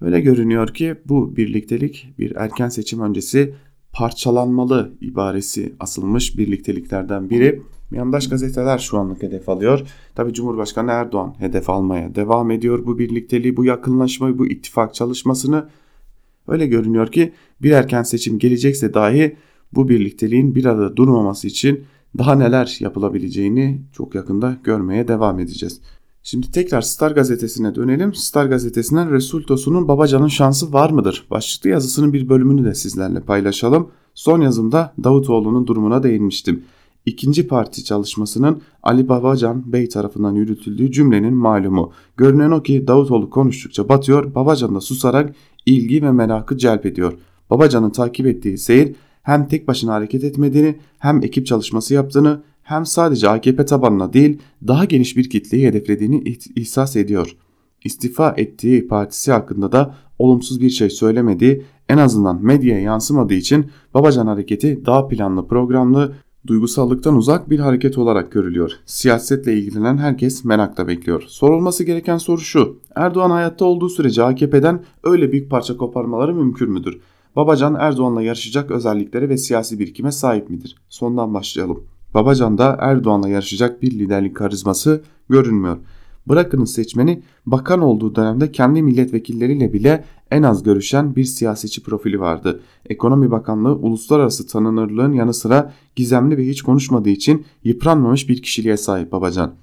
[0.00, 3.54] Öyle görünüyor ki bu birliktelik bir erken seçim öncesi
[3.92, 7.62] parçalanmalı ibaresi asılmış birlikteliklerden biri.
[7.92, 9.80] Yandaş gazeteler şu anlık hedef alıyor.
[10.14, 15.68] Tabi Cumhurbaşkanı Erdoğan hedef almaya devam ediyor bu birlikteliği, bu yakınlaşmayı, bu ittifak çalışmasını.
[16.48, 17.32] Öyle görünüyor ki
[17.62, 19.36] bir erken seçim gelecekse dahi
[19.72, 21.84] bu birlikteliğin bir arada durmaması için
[22.18, 25.80] daha neler yapılabileceğini çok yakında görmeye devam edeceğiz.
[26.24, 28.14] Şimdi tekrar Star gazetesine dönelim.
[28.14, 31.26] Star gazetesinden Resul Tosun'un Babacan'ın şansı var mıdır?
[31.30, 33.88] Başlıklı yazısının bir bölümünü de sizlerle paylaşalım.
[34.14, 36.64] Son yazımda Davutoğlu'nun durumuna değinmiştim.
[37.06, 41.92] İkinci parti çalışmasının Ali Babacan Bey tarafından yürütüldüğü cümlenin malumu.
[42.16, 45.34] Görünen o ki Davutoğlu konuştukça batıyor, Babacan da susarak
[45.66, 47.12] ilgi ve merakı celp ediyor.
[47.50, 53.28] Babacan'ın takip ettiği seyir hem tek başına hareket etmediğini hem ekip çalışması yaptığını hem sadece
[53.28, 56.22] AKP tabanına değil daha geniş bir kitleyi hedeflediğini
[56.56, 57.36] ihsas ediyor.
[57.84, 64.26] İstifa ettiği partisi hakkında da olumsuz bir şey söylemediği en azından medyaya yansımadığı için Babacan
[64.26, 66.14] hareketi daha planlı programlı
[66.46, 68.72] duygusallıktan uzak bir hareket olarak görülüyor.
[68.86, 71.24] Siyasetle ilgilenen herkes merakla bekliyor.
[71.26, 72.80] Sorulması gereken soru şu.
[72.94, 77.00] Erdoğan hayatta olduğu sürece AKP'den öyle büyük parça koparmaları mümkün müdür?
[77.36, 80.76] Babacan Erdoğan'la yarışacak özelliklere ve siyasi birikime sahip midir?
[80.88, 81.91] Sondan başlayalım.
[82.14, 85.76] Babacan'da Erdoğan'la yarışacak bir liderlik karizması görünmüyor.
[86.28, 92.60] Bırakınız seçmeni bakan olduğu dönemde kendi milletvekilleriyle bile en az görüşen bir siyasetçi profili vardı.
[92.86, 99.12] Ekonomi Bakanlığı uluslararası tanınırlığın yanı sıra gizemli ve hiç konuşmadığı için yıpranmamış bir kişiliğe sahip
[99.12, 99.54] Babacan.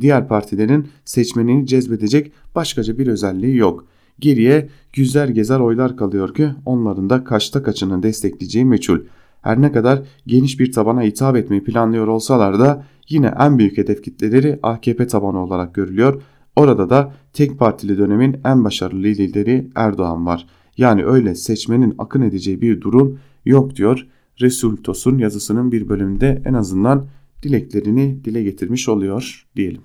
[0.00, 3.86] Diğer partilerin seçmenini cezbedecek başkaca bir özelliği yok.
[4.20, 8.98] Geriye güzel gezer oylar kalıyor ki onların da kaçta kaçını destekleyeceği meçhul.
[9.44, 14.02] Her ne kadar geniş bir tabana hitap etmeyi planlıyor olsalar da yine en büyük hedef
[14.02, 16.22] kitleleri AKP tabanı olarak görülüyor.
[16.56, 20.46] Orada da tek partili dönemin en başarılı lideri Erdoğan var.
[20.76, 24.06] Yani öyle seçmenin akın edeceği bir durum yok diyor.
[24.40, 27.06] Resul Tosun yazısının bir bölümünde en azından
[27.42, 29.82] dileklerini dile getirmiş oluyor diyelim.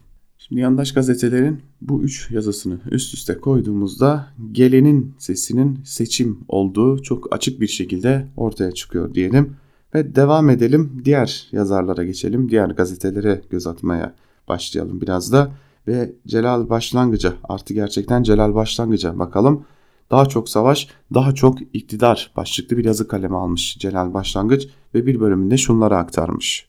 [0.50, 7.62] Şimdi yandaş gazetelerin bu üç yazısını üst üste koyduğumuzda gelenin sesinin seçim olduğu çok açık
[7.62, 9.56] bir şekilde ortaya çıkıyor diyelim.
[9.96, 12.50] Ve devam edelim diğer yazarlara geçelim.
[12.50, 14.16] Diğer gazetelere göz atmaya
[14.48, 15.52] başlayalım biraz da.
[15.88, 19.66] Ve Celal Başlangıç'a artı gerçekten Celal Başlangıç'a bakalım.
[20.12, 25.20] Daha çok savaş, daha çok iktidar başlıklı bir yazı kaleme almış Celal Başlangıç ve bir
[25.20, 26.69] bölümünde şunları aktarmış.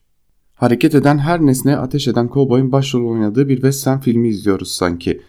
[0.60, 5.20] Hareket eden her nesneye ateş eden kovboyun başrol oynadığı bir western filmi izliyoruz sanki.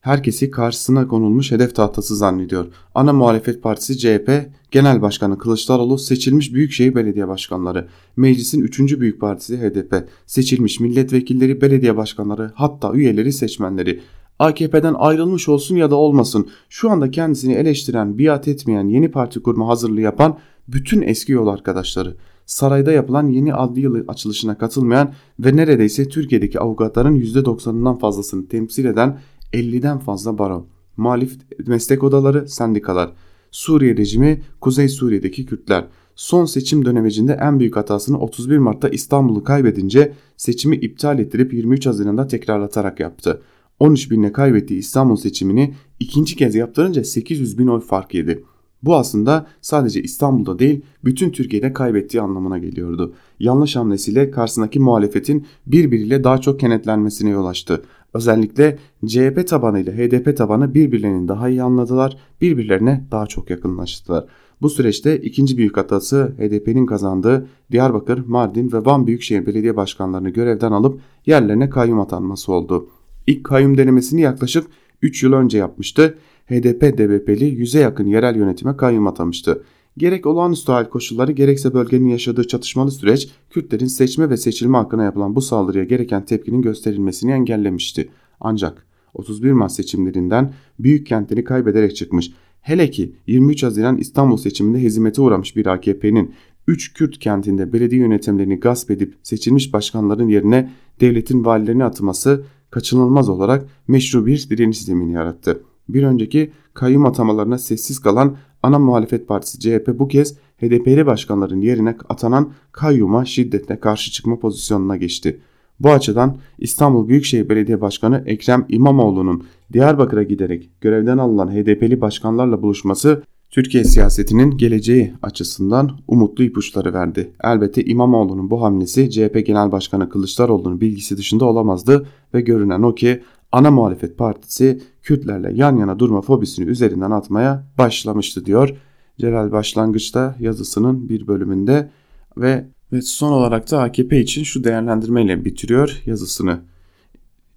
[0.00, 2.66] Herkesi karşısına konulmuş hedef tahtası zannediyor.
[2.94, 4.30] Ana muhalefet partisi CHP,
[4.70, 9.00] Genel Başkanı Kılıçdaroğlu, seçilmiş Büyükşehir Belediye Başkanları, meclisin 3.
[9.00, 14.00] büyük partisi HDP, seçilmiş milletvekilleri, belediye başkanları, hatta üyeleri, seçmenleri.
[14.38, 19.68] AKP'den ayrılmış olsun ya da olmasın şu anda kendisini eleştiren, biat etmeyen, yeni parti kurma
[19.68, 20.38] hazırlığı yapan
[20.68, 22.16] bütün eski yol arkadaşları
[22.50, 29.18] sarayda yapılan yeni adli yılı açılışına katılmayan ve neredeyse Türkiye'deki avukatların %90'ından fazlasını temsil eden
[29.52, 33.12] 50'den fazla baro, muhalif meslek odaları, sendikalar,
[33.50, 40.12] Suriye rejimi, Kuzey Suriye'deki Kürtler, son seçim dönemecinde en büyük hatasını 31 Mart'ta İstanbul'u kaybedince
[40.36, 43.42] seçimi iptal ettirip 23 Haziran'da tekrarlatarak yaptı.
[43.80, 48.44] 13 binle kaybettiği İstanbul seçimini ikinci kez yaptırınca 800 bin oy fark yedi.
[48.82, 53.14] Bu aslında sadece İstanbul'da değil bütün Türkiye'de kaybettiği anlamına geliyordu.
[53.38, 57.82] Yanlış hamlesiyle karşısındaki muhalefetin birbiriyle daha çok kenetlenmesine yol açtı.
[58.14, 64.26] Özellikle CHP tabanı ile HDP tabanı birbirlerini daha iyi anladılar, birbirlerine daha çok yakınlaştılar.
[64.62, 70.72] Bu süreçte ikinci büyük hatası HDP'nin kazandığı Diyarbakır, Mardin ve Van Büyükşehir Belediye Başkanlarını görevden
[70.72, 72.88] alıp yerlerine kayyum atanması oldu.
[73.26, 74.66] İlk kayyum denemesini yaklaşık
[75.02, 76.18] 3 yıl önce yapmıştı.
[76.50, 79.62] HDP-DBP'li yüze yakın yerel yönetime kayyum atamıştı.
[79.96, 85.36] Gerek olağanüstü hal koşulları gerekse bölgenin yaşadığı çatışmalı süreç Kürtlerin seçme ve seçilme hakkına yapılan
[85.36, 88.08] bu saldırıya gereken tepkinin gösterilmesini engellemişti.
[88.40, 92.32] Ancak 31 Mart seçimlerinden büyük kentleri kaybederek çıkmış.
[92.60, 96.34] Hele ki 23 Haziran İstanbul seçiminde hezimete uğramış bir AKP'nin
[96.66, 100.70] 3 Kürt kentinde belediye yönetimlerini gasp edip seçilmiş başkanların yerine
[101.00, 105.62] devletin valilerini atması kaçınılmaz olarak meşru bir direniş zemini yarattı.
[105.94, 111.96] Bir önceki kayyum atamalarına sessiz kalan ana muhalefet partisi CHP bu kez HDP'li başkanların yerine
[112.08, 115.40] atanan kayyuma şiddetle karşı çıkma pozisyonuna geçti.
[115.80, 123.22] Bu açıdan İstanbul Büyükşehir Belediye Başkanı Ekrem İmamoğlu'nun Diyarbakır'a giderek görevden alınan HDP'li başkanlarla buluşması
[123.50, 127.32] Türkiye siyasetinin geleceği açısından umutlu ipuçları verdi.
[127.44, 133.22] Elbette İmamoğlu'nun bu hamlesi CHP Genel Başkanı Kılıçdaroğlu'nun bilgisi dışında olamazdı ve görünen o ki
[133.52, 138.76] ana muhalefet partisi Kürtlerle yan yana durma fobisini üzerinden atmaya başlamıştı diyor.
[139.18, 141.90] Celal başlangıçta yazısının bir bölümünde
[142.36, 146.60] ve, ve son olarak da AKP için şu değerlendirmeyle bitiriyor yazısını.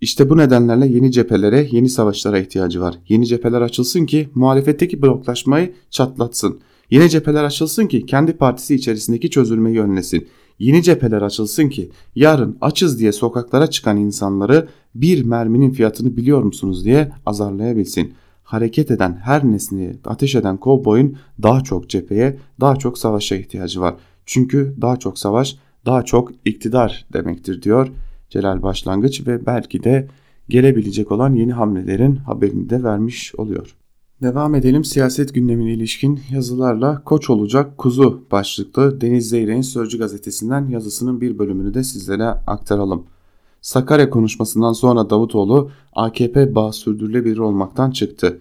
[0.01, 2.95] İşte bu nedenlerle yeni cephelere, yeni savaşlara ihtiyacı var.
[3.09, 6.59] Yeni cepheler açılsın ki muhalefetteki bloklaşmayı çatlatsın.
[6.89, 10.27] Yeni cepheler açılsın ki kendi partisi içerisindeki çözülmeyi önlesin.
[10.63, 16.85] Yeni cepheler açılsın ki yarın açız diye sokaklara çıkan insanları bir merminin fiyatını biliyor musunuz
[16.85, 18.13] diye azarlayabilsin.
[18.43, 23.95] Hareket eden her nesneye ateş eden kovboyun daha çok cepheye, daha çok savaşa ihtiyacı var.
[24.25, 27.87] Çünkü daha çok savaş, daha çok iktidar demektir diyor
[28.29, 30.07] Celal Başlangıç ve belki de
[30.49, 33.75] gelebilecek olan yeni hamlelerin haberini de vermiş oluyor.
[34.23, 41.21] Devam edelim siyaset gündemine ilişkin yazılarla Koç olacak kuzu başlıklı Deniz Zeyrek'in Sözcü gazetesinden yazısının
[41.21, 43.03] bir bölümünü de sizlere aktaralım.
[43.61, 48.39] Sakarya konuşmasından sonra Davutoğlu AKP bağ sürdürülebilir olmaktan çıktı.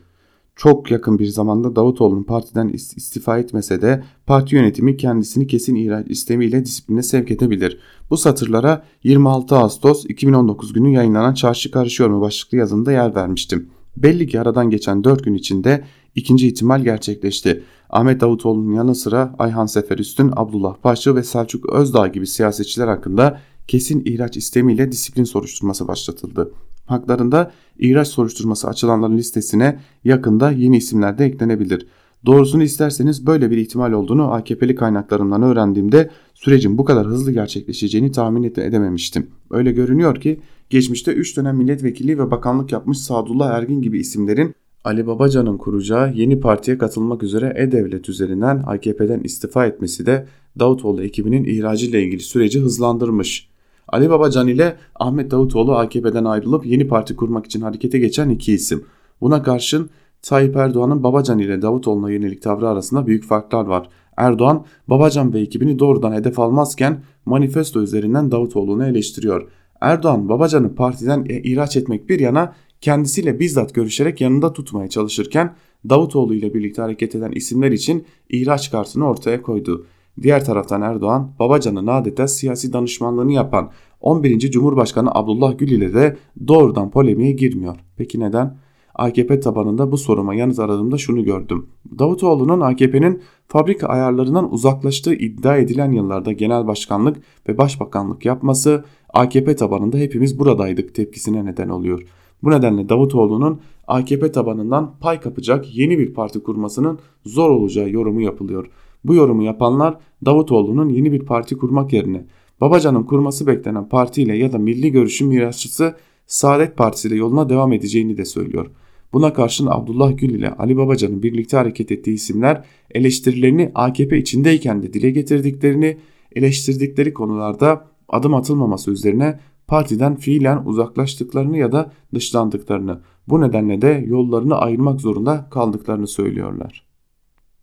[0.56, 6.64] Çok yakın bir zamanda Davutoğlu'nun partiden istifa etmese de parti yönetimi kendisini kesin ihraç istemiyle
[6.64, 7.78] disipline sevk edebilir.
[8.10, 13.70] Bu satırlara 26 Ağustos 2019 günü yayınlanan Çarşı Karışıyor mu başlıklı yazımda yer vermiştim.
[13.96, 15.84] Belli ki aradan geçen 4 gün içinde
[16.14, 17.62] ikinci ihtimal gerçekleşti.
[17.90, 24.02] Ahmet Davutoğlu'nun yanı sıra Ayhan Seferüstün, Abdullah Paşa ve Selçuk Özdağ gibi siyasetçiler hakkında kesin
[24.04, 26.52] ihraç istemiyle disiplin soruşturması başlatıldı.
[26.86, 31.86] Haklarında ihraç soruşturması açılanların listesine yakında yeni isimler de eklenebilir.
[32.26, 38.42] Doğrusunu isterseniz böyle bir ihtimal olduğunu AKP'li kaynaklarımdan öğrendiğimde sürecin bu kadar hızlı gerçekleşeceğini tahmin
[38.42, 39.26] edememiştim.
[39.50, 44.54] Öyle görünüyor ki geçmişte 3 dönem milletvekili ve bakanlık yapmış Sadullah Ergin gibi isimlerin
[44.84, 50.26] Ali Babacan'ın kuracağı yeni partiye katılmak üzere E-Devlet üzerinden AKP'den istifa etmesi de
[50.58, 53.48] Davutoğlu ekibinin ihracı ile ilgili süreci hızlandırmış.
[53.88, 58.84] Ali Babacan ile Ahmet Davutoğlu AKP'den ayrılıp yeni parti kurmak için harekete geçen iki isim.
[59.20, 59.90] Buna karşın
[60.22, 63.88] Tayyip Erdoğan'ın Babacan ile Davutoğlu'na yönelik tavrı arasında büyük farklar var.
[64.16, 69.48] Erdoğan, Babacan ve ekibini doğrudan hedef almazken manifesto üzerinden Davutoğlu'nu eleştiriyor.
[69.80, 75.54] Erdoğan, Babacan'ı partiden ihraç etmek bir yana kendisiyle bizzat görüşerek yanında tutmaya çalışırken
[75.88, 79.86] Davutoğlu ile birlikte hareket eden isimler için ihraç kartını ortaya koydu.
[80.22, 83.70] Diğer taraftan Erdoğan, Babacan'ın adeta siyasi danışmanlığını yapan
[84.00, 84.38] 11.
[84.38, 86.16] Cumhurbaşkanı Abdullah Gül ile de
[86.48, 87.76] doğrudan polemiğe girmiyor.
[87.96, 88.56] Peki neden?
[88.94, 91.66] AKP tabanında bu soruma yanıt aradığımda şunu gördüm.
[91.98, 97.16] Davutoğlu'nun AKP'nin fabrika ayarlarından uzaklaştığı iddia edilen yıllarda genel başkanlık
[97.48, 102.02] ve başbakanlık yapması AKP tabanında hepimiz buradaydık tepkisine neden oluyor.
[102.42, 108.70] Bu nedenle Davutoğlu'nun AKP tabanından pay kapacak yeni bir parti kurmasının zor olacağı yorumu yapılıyor.
[109.04, 112.26] Bu yorumu yapanlar Davutoğlu'nun yeni bir parti kurmak yerine
[112.60, 115.94] Babacan'ın kurması beklenen partiyle ya da milli görüşün mirasçısı
[116.26, 118.70] Saadet Partisi ile yoluna devam edeceğini de söylüyor.
[119.12, 124.92] Buna karşın Abdullah Gül ile Ali Babacan'ın birlikte hareket ettiği isimler eleştirilerini AKP içindeyken de
[124.92, 125.98] dile getirdiklerini,
[126.36, 134.54] eleştirdikleri konularda adım atılmaması üzerine partiden fiilen uzaklaştıklarını ya da dışlandıklarını, bu nedenle de yollarını
[134.54, 136.91] ayırmak zorunda kaldıklarını söylüyorlar.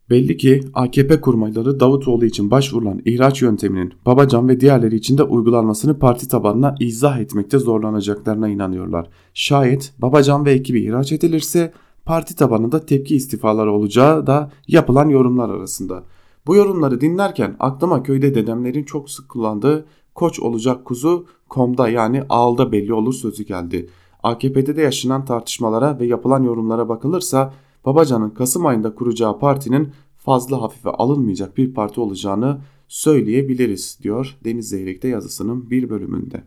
[0.10, 6.00] Belli ki AKP kurmayları Davutoğlu için başvurulan ihraç yönteminin Babacan ve diğerleri için de uygulanmasını
[6.00, 9.10] parti tabanına izah etmekte zorlanacaklarına inanıyorlar.
[9.34, 11.74] Şayet Babacan ve ekibi ihraç edilirse
[12.06, 16.04] parti tabanında tepki istifaları olacağı da yapılan yorumlar arasında.
[16.48, 19.86] Bu yorumları dinlerken aklıma köyde dedemlerin çok sık kullandığı
[20.16, 23.90] koç olacak kuzu komda yani ağılda belli olur sözü geldi.
[24.24, 27.54] AKP'de de yaşanan tartışmalara ve yapılan yorumlara bakılırsa
[27.86, 35.08] Babacan'ın Kasım ayında kuracağı partinin fazla hafife alınmayacak bir parti olacağını söyleyebiliriz diyor Deniz Zeyrek'te
[35.08, 36.44] yazısının bir bölümünde.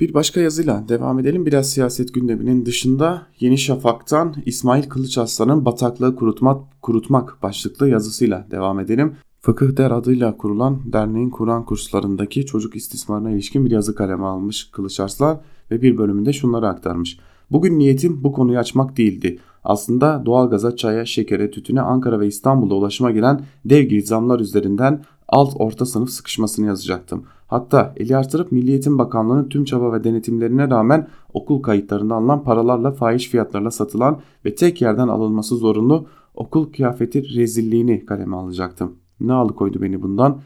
[0.00, 1.46] Bir başka yazıyla devam edelim.
[1.46, 9.16] Biraz siyaset gündeminin dışında Yeni Şafak'tan İsmail Kılıçarslan'ın Bataklığı Kurutmak, Kurutmak başlıklı yazısıyla devam edelim.
[9.40, 15.42] Fıkıh Der adıyla kurulan derneğin Kur'an kurslarındaki çocuk istismarına ilişkin bir yazı kaleme almış Kılıçarslan
[15.70, 17.18] ve bir bölümünde şunları aktarmış.
[17.50, 19.38] Bugün niyetim bu konuyu açmak değildi.
[19.66, 25.52] Aslında doğalgaza, çaya, şekere, tütüne Ankara ve İstanbul'da ulaşıma gelen dev gibi zamlar üzerinden alt
[25.58, 27.24] orta sınıf sıkışmasını yazacaktım.
[27.46, 32.92] Hatta eli artırıp Milli Eğitim Bakanlığı'nın tüm çaba ve denetimlerine rağmen okul kayıtlarında alınan paralarla
[32.92, 38.96] fahiş fiyatlarla satılan ve tek yerden alınması zorunlu okul kıyafeti rezilliğini kaleme alacaktım.
[39.20, 40.40] Ne alıkoydu beni bundan?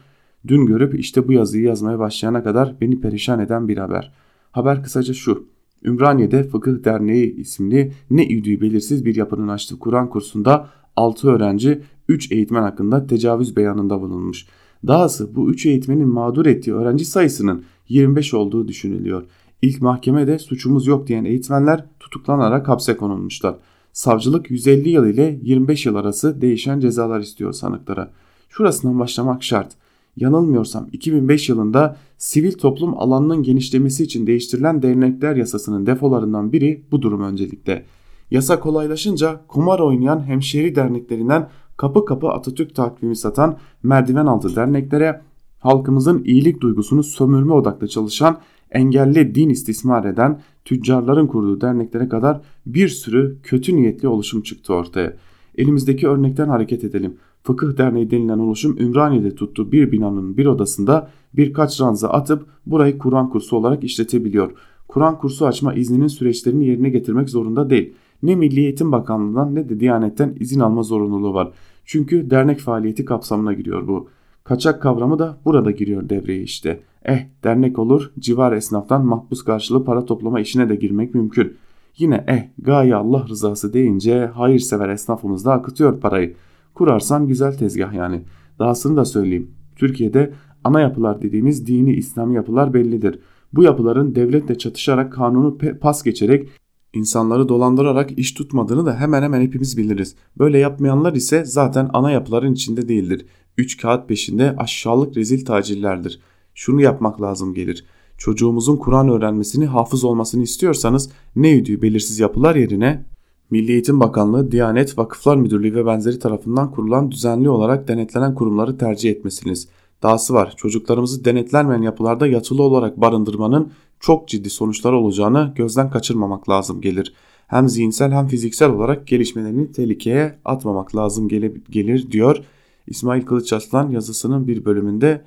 [0.47, 4.13] Dün görüp işte bu yazıyı yazmaya başlayana kadar beni perişan eden bir haber.
[4.51, 5.47] Haber kısaca şu.
[5.83, 12.31] Ümraniye'de Fıkıh Derneği isimli ne üdüğü belirsiz bir yapının açtığı Kur'an kursunda 6 öğrenci 3
[12.31, 14.45] eğitmen hakkında tecavüz beyanında bulunmuş.
[14.87, 19.23] Dahası bu 3 eğitmenin mağdur ettiği öğrenci sayısının 25 olduğu düşünülüyor.
[19.61, 23.55] İlk mahkemede suçumuz yok diyen eğitmenler tutuklanarak hapse konulmuşlar.
[23.93, 28.11] Savcılık 150 yıl ile 25 yıl arası değişen cezalar istiyor sanıklara.
[28.49, 29.71] Şurasından başlamak şart.
[30.15, 37.21] Yanılmıyorsam 2005 yılında sivil toplum alanının genişlemesi için değiştirilen dernekler yasasının defolarından biri bu durum
[37.21, 37.85] öncelikle.
[38.31, 45.21] Yasa kolaylaşınca kumar oynayan hemşeri derneklerinden kapı kapı Atatürk takvimi satan merdiven altı derneklere
[45.59, 48.37] halkımızın iyilik duygusunu sömürme odaklı çalışan
[48.71, 55.13] engelli din istismar eden tüccarların kurduğu derneklere kadar bir sürü kötü niyetli oluşum çıktı ortaya.
[55.57, 57.17] Elimizdeki örnekten hareket edelim.
[57.43, 63.29] Fıkıh Derneği denilen oluşum Ümraniye'de tuttuğu bir binanın bir odasında birkaç ranza atıp burayı Kur'an
[63.29, 64.51] kursu olarak işletebiliyor.
[64.87, 67.93] Kur'an kursu açma izninin süreçlerini yerine getirmek zorunda değil.
[68.23, 71.51] Ne Milli Eğitim Bakanlığı'ndan ne de Diyanet'ten izin alma zorunluluğu var.
[71.85, 74.07] Çünkü dernek faaliyeti kapsamına giriyor bu.
[74.43, 76.79] Kaçak kavramı da burada giriyor devreye işte.
[77.05, 81.57] Eh dernek olur civar esnaftan makbuz karşılığı para toplama işine de girmek mümkün.
[81.97, 86.35] Yine eh gaye Allah rızası deyince hayırsever esnafımız da akıtıyor parayı.
[86.81, 88.21] Kurarsan güzel tezgah yani.
[88.59, 89.51] Dahasını da söyleyeyim.
[89.75, 93.19] Türkiye'de ana yapılar dediğimiz dini İslami yapılar bellidir.
[93.53, 96.49] Bu yapıların devletle çatışarak kanunu pas geçerek
[96.93, 100.15] insanları dolandırarak iş tutmadığını da hemen hemen hepimiz biliriz.
[100.37, 103.25] Böyle yapmayanlar ise zaten ana yapıların içinde değildir.
[103.57, 106.19] Üç kağıt peşinde aşağılık rezil tacillerdir.
[106.55, 107.85] Şunu yapmak lazım gelir.
[108.17, 113.05] Çocuğumuzun Kur'an öğrenmesini, hafız olmasını istiyorsanız ne yüdüğü belirsiz yapılar yerine
[113.51, 119.11] Milli Eğitim Bakanlığı, Diyanet, Vakıflar Müdürlüğü ve benzeri tarafından kurulan düzenli olarak denetlenen kurumları tercih
[119.11, 119.67] etmesiniz.
[120.03, 126.81] Dahası var çocuklarımızı denetlenmeyen yapılarda yatılı olarak barındırmanın çok ciddi sonuçlar olacağını gözden kaçırmamak lazım
[126.81, 127.13] gelir.
[127.47, 131.29] Hem zihinsel hem fiziksel olarak gelişmelerini tehlikeye atmamak lazım
[131.69, 132.43] gelir diyor
[132.87, 135.25] İsmail Kılıç Aslan yazısının bir bölümünde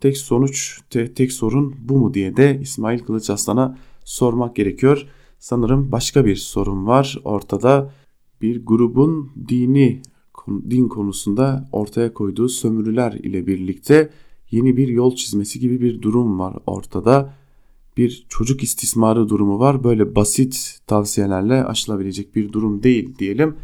[0.00, 5.06] tek sonuç te, tek sorun bu mu diye de İsmail Kılıç Aslan'a sormak gerekiyor.
[5.38, 7.92] Sanırım başka bir sorun var ortada
[8.42, 10.02] bir grubun dini
[10.70, 14.10] din konusunda ortaya koyduğu sömürüler ile birlikte
[14.50, 17.34] yeni bir yol çizmesi gibi bir durum var ortada.
[17.96, 19.84] Bir çocuk istismarı durumu var.
[19.84, 23.56] Böyle basit tavsiyelerle aşılabilecek bir durum değil diyelim.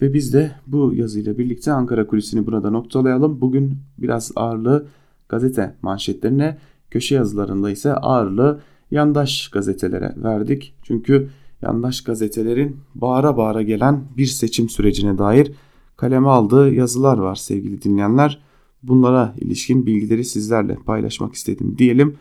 [0.00, 3.40] Ve biz de bu yazıyla birlikte Ankara Kulisi'ni burada noktalayalım.
[3.40, 4.86] Bugün biraz ağırlığı
[5.28, 6.58] gazete manşetlerine,
[6.90, 8.60] köşe yazılarında ise ağırlığı
[8.94, 10.74] yandaş gazetelere verdik.
[10.82, 11.30] Çünkü
[11.62, 15.52] yandaş gazetelerin bağıra bağıra gelen bir seçim sürecine dair
[15.96, 18.42] kaleme aldığı yazılar var sevgili dinleyenler.
[18.82, 22.16] Bunlara ilişkin bilgileri sizlerle paylaşmak istedim diyelim.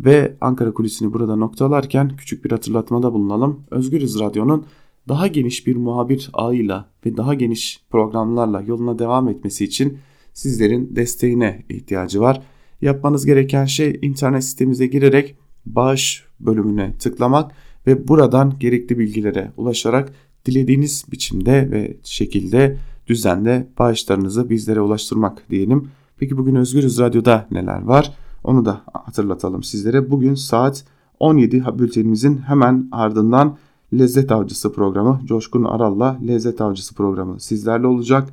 [0.00, 3.64] Ve Ankara Kulisi'ni burada noktalarken küçük bir hatırlatmada bulunalım.
[3.70, 4.66] Özgürüz Radyo'nun
[5.08, 9.98] daha geniş bir muhabir ağıyla ve daha geniş programlarla yoluna devam etmesi için
[10.32, 12.42] sizlerin desteğine ihtiyacı var.
[12.80, 15.36] Yapmanız gereken şey internet sitemize girerek
[15.66, 17.52] bağış bölümüne tıklamak
[17.86, 20.12] ve buradan gerekli bilgilere ulaşarak
[20.46, 25.88] dilediğiniz biçimde ve şekilde düzende bağışlarınızı bizlere ulaştırmak diyelim.
[26.18, 28.14] Peki bugün Özgürüz Radyo'da neler var?
[28.44, 30.10] Onu da hatırlatalım sizlere.
[30.10, 30.84] Bugün saat
[31.20, 33.56] 17 bültenimizin hemen ardından
[33.92, 38.28] Lezzet Avcısı programı Coşkun Aral'la Lezzet Avcısı programı sizlerle olacak.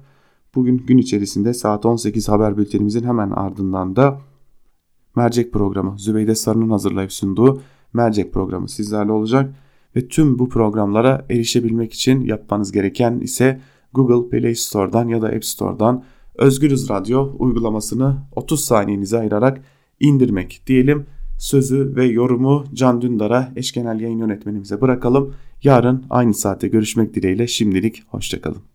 [0.55, 4.19] Bugün gün içerisinde saat 18 haber bültenimizin hemen ardından da
[5.15, 7.61] Mercek programı Zübeyde Sarı'nın hazırlayıp sunduğu
[7.93, 9.55] Mercek programı sizlerle olacak.
[9.95, 13.61] ve tüm bu programlara erişebilmek için yapmanız gereken ise
[13.93, 16.03] Google Play Store'dan ya da App Store'dan
[16.35, 19.61] Özgürüz Radyo uygulamasını 30 saniyenize ayırarak
[19.99, 21.05] indirmek diyelim.
[21.37, 25.33] Sözü ve yorumu Can Dündar'a eş yayın yönetmenimize bırakalım.
[25.63, 28.61] Yarın aynı saatte görüşmek dileğiyle şimdilik hoşçakalın.